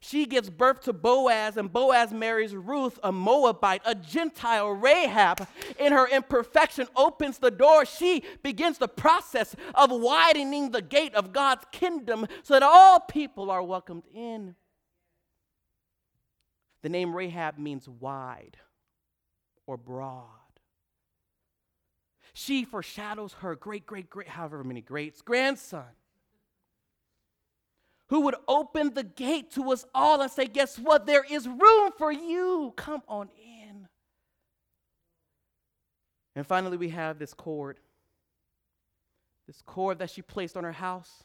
She 0.03 0.25
gives 0.25 0.49
birth 0.49 0.81
to 0.81 0.93
Boaz, 0.93 1.57
and 1.57 1.71
Boaz 1.71 2.11
marries 2.11 2.55
Ruth, 2.55 2.99
a 3.03 3.11
Moabite, 3.11 3.83
a 3.85 3.93
Gentile. 3.93 4.71
Rahab, 4.71 5.47
in 5.77 5.93
her 5.93 6.07
imperfection, 6.07 6.87
opens 6.95 7.37
the 7.37 7.51
door. 7.51 7.85
She 7.85 8.23
begins 8.41 8.79
the 8.79 8.87
process 8.87 9.55
of 9.75 9.91
widening 9.91 10.71
the 10.71 10.81
gate 10.81 11.13
of 11.13 11.31
God's 11.31 11.65
kingdom 11.71 12.25
so 12.41 12.55
that 12.55 12.63
all 12.63 12.99
people 12.99 13.51
are 13.51 13.61
welcomed 13.61 14.03
in. 14.11 14.55
The 16.81 16.89
name 16.89 17.15
Rahab 17.15 17.59
means 17.59 17.87
wide 17.87 18.57
or 19.67 19.77
broad. 19.77 20.25
She 22.33 22.65
foreshadows 22.65 23.33
her 23.33 23.55
great, 23.55 23.85
great, 23.85 24.09
great, 24.09 24.29
however 24.29 24.63
many 24.63 24.81
greats, 24.81 25.21
grandson 25.21 25.85
who 28.11 28.19
would 28.19 28.35
open 28.45 28.93
the 28.93 29.03
gate 29.03 29.51
to 29.51 29.71
us 29.71 29.85
all 29.95 30.21
and 30.21 30.29
say, 30.29 30.45
Guess 30.45 30.77
what? 30.77 31.05
There 31.05 31.23
is 31.23 31.47
room 31.47 31.91
for 31.97 32.11
you. 32.11 32.73
Come 32.75 33.01
on 33.07 33.29
in. 33.41 33.87
And 36.35 36.45
finally, 36.45 36.75
we 36.75 36.89
have 36.89 37.19
this 37.19 37.33
cord. 37.33 37.79
This 39.47 39.61
cord 39.65 39.99
that 39.99 40.09
she 40.09 40.21
placed 40.21 40.57
on 40.57 40.65
her 40.65 40.73
house. 40.73 41.23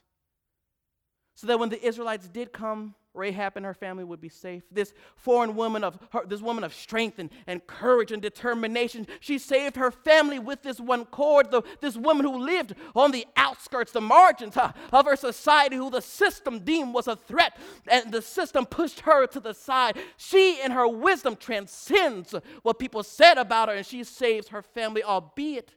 So 1.35 1.49
that 1.49 1.59
when 1.59 1.71
the 1.71 1.85
Israelites 1.85 2.29
did 2.29 2.53
come 2.53 2.95
Rahab 3.17 3.57
and 3.57 3.67
her 3.67 3.75
family 3.75 4.05
would 4.05 4.21
be 4.21 4.29
safe. 4.29 4.63
This 4.71 4.93
foreign 5.17 5.57
woman 5.57 5.83
of 5.83 5.99
her, 6.13 6.25
this 6.27 6.41
woman 6.41 6.65
of 6.65 6.75
strength 6.75 7.19
and, 7.19 7.31
and 7.47 7.67
courage 7.67 8.13
and 8.13 8.21
determination, 8.21 9.07
she 9.21 9.39
saved 9.39 9.77
her 9.77 9.91
family 9.91 10.39
with 10.39 10.63
this 10.63 10.79
one 10.79 11.05
cord. 11.05 11.51
The, 11.51 11.63
this 11.81 11.97
woman 11.97 12.27
who 12.27 12.39
lived 12.39 12.75
on 12.95 13.11
the 13.11 13.27
outskirts, 13.37 13.93
the 13.93 14.01
margins 14.01 14.55
huh, 14.55 14.73
of 14.93 15.07
her 15.07 15.17
society, 15.17 15.77
who 15.77 15.91
the 15.91 16.03
system 16.03 16.61
deemed 16.61 16.95
was 16.95 17.09
a 17.09 17.17
threat, 17.17 17.57
and 17.89 18.13
the 18.13 18.23
system 18.23 18.67
pushed 18.67 19.01
her 19.01 19.27
to 19.29 19.41
the 19.41 19.55
side. 19.55 19.97
She, 20.17 20.61
in 20.63 20.71
her 20.73 20.89
wisdom, 20.89 21.37
transcends 21.37 22.35
what 22.63 22.79
people 22.79 23.03
said 23.03 23.39
about 23.39 23.69
her, 23.69 23.75
and 23.75 23.87
she 23.87 24.05
saves 24.05 24.49
her 24.49 24.63
family, 24.63 25.03
albeit 25.03 25.73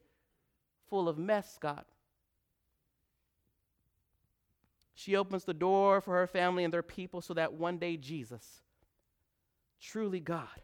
full 0.89 1.07
of 1.07 1.17
mess, 1.17 1.57
God. 1.59 1.85
She 4.99 5.15
opens 5.15 5.45
the 5.45 5.53
door 5.53 6.01
for 6.01 6.15
her 6.15 6.27
family 6.27 6.65
and 6.65 6.73
their 6.73 6.83
people 6.83 7.21
so 7.21 7.33
that 7.35 7.53
one 7.53 7.77
day 7.77 7.95
Jesus, 7.95 8.45
truly 9.81 10.19
God 10.19 10.59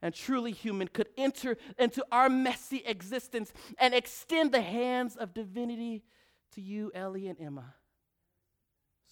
and 0.00 0.14
truly 0.14 0.52
human, 0.52 0.86
could 0.86 1.08
enter 1.16 1.56
into 1.80 2.06
our 2.12 2.28
messy 2.28 2.84
existence 2.86 3.52
and 3.76 3.92
extend 3.92 4.52
the 4.52 4.60
hands 4.60 5.16
of 5.16 5.34
divinity 5.34 6.04
to 6.52 6.60
you, 6.60 6.92
Ellie 6.94 7.26
and 7.26 7.40
Emma, 7.40 7.74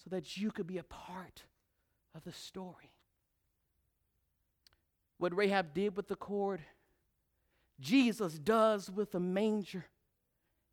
so 0.01 0.09
that 0.09 0.37
you 0.37 0.51
could 0.51 0.67
be 0.67 0.77
a 0.77 0.83
part 0.83 1.43
of 2.15 2.23
the 2.23 2.31
story. 2.31 2.93
What 5.17 5.35
Rahab 5.35 5.73
did 5.73 5.97
with 5.97 6.07
the 6.07 6.15
cord, 6.15 6.61
Jesus 7.81 8.39
does 8.39 8.89
with 8.89 9.13
a 9.15 9.19
manger 9.19 9.83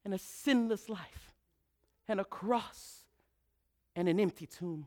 and 0.04 0.14
a 0.14 0.18
sinless 0.18 0.88
life 0.88 1.32
and 2.06 2.20
a 2.20 2.24
cross 2.24 3.03
and 3.96 4.08
an 4.08 4.20
empty 4.20 4.46
tomb. 4.46 4.86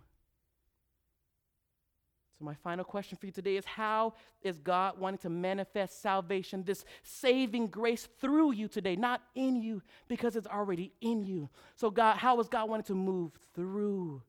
So, 2.38 2.46
my 2.46 2.54
final 2.54 2.86
question 2.86 3.17
for 3.17 3.26
you 3.26 3.32
today 3.32 3.58
is 3.58 3.65
How 3.65 4.13
is 4.43 4.60
God 4.60 5.00
wanting 5.00 5.20
to 5.20 5.30
manifest 5.30 6.02
salvation, 6.02 6.63
this 6.63 6.86
saving 7.02 7.67
grace 7.67 8.08
through 8.20 8.52
you 8.52 8.67
today, 8.67 8.96
not 8.96 9.22
in 9.34 9.56
you, 9.56 9.82
because 10.08 10.36
it's 10.36 10.48
already 10.48 10.91
in 11.02 11.24
you? 11.24 11.50
So, 11.76 11.89
God, 11.89 12.17
how 12.17 12.39
is 12.39 12.48
God 12.48 12.70
wanting 12.70 12.86
to 12.86 12.96
move 12.96 13.32
through 13.56 14.22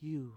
you? 0.00 0.34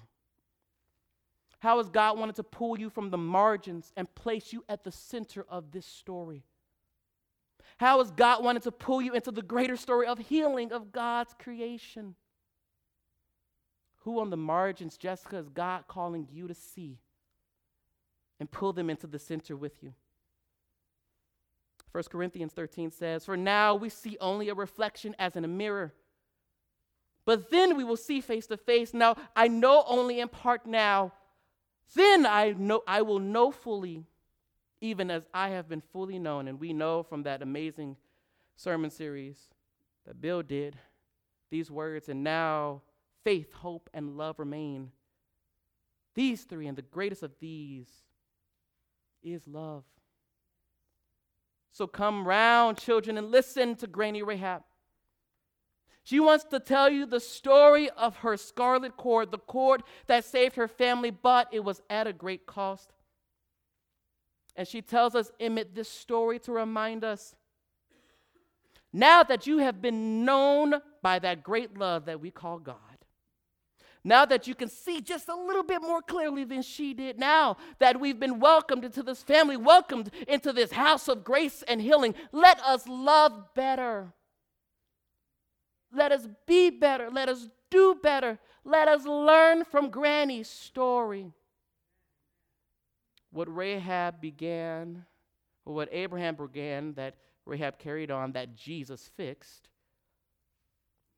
How 1.59 1.79
is 1.79 1.89
God 1.89 2.17
wanting 2.17 2.35
to 2.35 2.43
pull 2.43 2.79
you 2.79 2.89
from 2.89 3.09
the 3.09 3.17
margins 3.17 3.91
and 3.95 4.13
place 4.15 4.51
you 4.53 4.63
at 4.69 4.83
the 4.83 4.91
center 4.91 5.45
of 5.49 5.71
this 5.71 5.85
story? 5.85 6.43
How 7.77 7.99
is 8.01 8.11
God 8.11 8.43
wanting 8.43 8.61
to 8.63 8.71
pull 8.71 9.01
you 9.01 9.13
into 9.13 9.31
the 9.31 9.41
greater 9.41 9.77
story 9.77 10.07
of 10.07 10.17
healing 10.17 10.71
of 10.71 10.91
God's 10.91 11.35
creation? 11.37 12.15
Who 14.09 14.19
on 14.19 14.31
the 14.31 14.37
margins, 14.37 14.97
Jessica, 14.97 15.37
is 15.37 15.49
God 15.49 15.83
calling 15.87 16.27
you 16.31 16.47
to 16.47 16.55
see? 16.55 16.97
and 18.39 18.49
pull 18.49 18.73
them 18.73 18.89
into 18.89 19.07
the 19.07 19.19
center 19.19 19.55
with 19.55 19.83
you. 19.83 19.93
1 21.91 22.03
Corinthians 22.09 22.53
13 22.53 22.91
says, 22.91 23.25
For 23.25 23.35
now 23.35 23.75
we 23.75 23.89
see 23.89 24.17
only 24.21 24.49
a 24.49 24.53
reflection 24.53 25.15
as 25.19 25.35
in 25.35 25.43
a 25.43 25.49
mirror, 25.49 25.93
but 27.25 27.51
then 27.51 27.75
we 27.75 27.83
will 27.83 27.97
see 27.97 28.21
face 28.21 28.47
to 28.47 28.57
face. 28.57 28.93
Now 28.93 29.17
I 29.35 29.47
know 29.47 29.83
only 29.87 30.19
in 30.19 30.29
part 30.29 30.65
now, 30.65 31.11
then 31.95 32.25
I, 32.25 32.51
know, 32.57 32.83
I 32.87 33.01
will 33.01 33.19
know 33.19 33.51
fully, 33.51 34.05
even 34.79 35.11
as 35.11 35.23
I 35.33 35.49
have 35.49 35.67
been 35.67 35.81
fully 35.81 36.19
known. 36.19 36.47
And 36.47 36.59
we 36.59 36.71
know 36.71 37.03
from 37.03 37.23
that 37.23 37.41
amazing 37.41 37.97
sermon 38.55 38.91
series 38.91 39.49
that 40.05 40.21
Bill 40.21 40.43
did 40.43 40.77
these 41.49 41.71
words, 41.71 42.07
and 42.07 42.23
now 42.23 42.83
faith, 43.23 43.53
hope, 43.53 43.89
and 43.93 44.17
love 44.17 44.39
remain. 44.39 44.91
These 46.15 46.43
three, 46.43 46.67
and 46.67 46.77
the 46.77 46.81
greatest 46.81 47.23
of 47.23 47.31
these 47.39 47.89
is 49.23 49.47
love. 49.47 49.83
So 51.71 51.87
come 51.87 52.27
round, 52.27 52.77
children, 52.77 53.17
and 53.17 53.31
listen 53.31 53.75
to 53.75 53.87
Granny 53.87 54.23
Rahab. 54.23 54.63
She 56.03 56.19
wants 56.19 56.43
to 56.45 56.59
tell 56.59 56.89
you 56.89 57.05
the 57.05 57.19
story 57.19 57.89
of 57.91 58.17
her 58.17 58.35
scarlet 58.35 58.97
cord, 58.97 59.31
the 59.31 59.37
cord 59.37 59.83
that 60.07 60.25
saved 60.25 60.55
her 60.55 60.67
family, 60.67 61.11
but 61.11 61.47
it 61.51 61.63
was 61.63 61.81
at 61.89 62.07
a 62.07 62.13
great 62.13 62.45
cost. 62.47 62.91
And 64.55 64.67
she 64.67 64.81
tells 64.81 65.13
us, 65.13 65.31
Emmett, 65.39 65.75
this 65.75 65.87
story 65.87 66.39
to 66.39 66.51
remind 66.51 67.03
us 67.03 67.35
now 68.91 69.23
that 69.23 69.45
you 69.45 69.59
have 69.59 69.81
been 69.81 70.25
known 70.25 70.73
by 71.03 71.19
that 71.19 71.43
great 71.43 71.77
love 71.77 72.05
that 72.05 72.19
we 72.19 72.31
call 72.31 72.57
God, 72.57 72.88
now 74.09 74.25
that 74.25 74.47
you 74.47 74.55
can 74.55 74.67
see 74.67 75.01
just 75.01 75.29
a 75.29 75.35
little 75.35 75.61
bit 75.61 75.83
more 75.83 76.01
clearly 76.01 76.43
than 76.43 76.63
she 76.63 76.95
did, 76.95 77.19
now 77.19 77.57
that 77.77 77.99
we've 77.99 78.19
been 78.19 78.39
welcomed 78.39 78.83
into 78.83 79.03
this 79.03 79.21
family, 79.21 79.55
welcomed 79.55 80.09
into 80.27 80.51
this 80.51 80.71
house 80.71 81.07
of 81.07 81.23
grace 81.23 81.63
and 81.67 81.79
healing, 81.79 82.15
let 82.31 82.59
us 82.61 82.87
love 82.87 83.53
better. 83.53 84.11
Let 85.93 86.11
us 86.11 86.27
be 86.47 86.71
better. 86.71 87.11
Let 87.11 87.29
us 87.29 87.49
do 87.69 87.99
better. 88.01 88.39
Let 88.65 88.87
us 88.87 89.05
learn 89.05 89.63
from 89.63 89.91
Granny's 89.91 90.49
story. 90.49 91.31
What 93.31 93.55
Rahab 93.55 94.19
began, 94.21 95.05
or 95.65 95.75
what 95.75 95.89
Abraham 95.91 96.33
began, 96.33 96.93
that 96.93 97.13
Rahab 97.45 97.77
carried 97.77 98.09
on, 98.09 98.31
that 98.31 98.55
Jesus 98.55 99.11
fixed, 99.15 99.69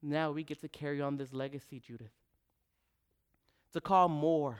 now 0.03 0.31
we 0.31 0.43
get 0.43 0.59
to 0.59 0.67
carry 0.67 0.99
on 0.99 1.15
this 1.15 1.31
legacy, 1.31 1.79
Judith 1.79 2.11
to 3.73 3.81
call 3.81 4.09
more, 4.09 4.59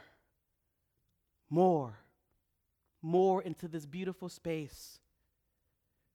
more, 1.49 1.97
more 3.01 3.41
into 3.41 3.67
this 3.67 3.85
beautiful 3.85 4.29
space, 4.29 4.99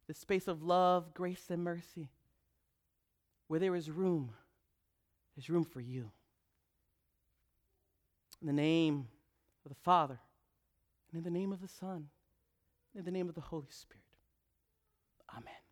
this 0.07 0.19
space 0.19 0.49
of 0.49 0.63
love, 0.63 1.13
grace, 1.15 1.47
and 1.51 1.63
mercy, 1.63 2.09
where 3.49 3.61
there 3.61 3.75
is 3.75 3.91
room, 3.91 4.31
there's 5.35 5.51
room 5.51 5.65
for 5.65 5.81
you. 5.81 6.11
In 8.41 8.47
the 8.47 8.53
name 8.53 9.09
of 9.65 9.71
the 9.71 9.83
Father, 9.83 10.19
and 11.11 11.19
in 11.19 11.25
the 11.25 11.39
name 11.39 11.53
of 11.53 11.61
the 11.61 11.69
Son, 11.69 12.09
and 12.95 13.01
in 13.01 13.05
the 13.05 13.11
name 13.11 13.29
of 13.29 13.35
the 13.35 13.41
Holy 13.41 13.67
Spirit. 13.71 14.03
Amen. 15.31 15.66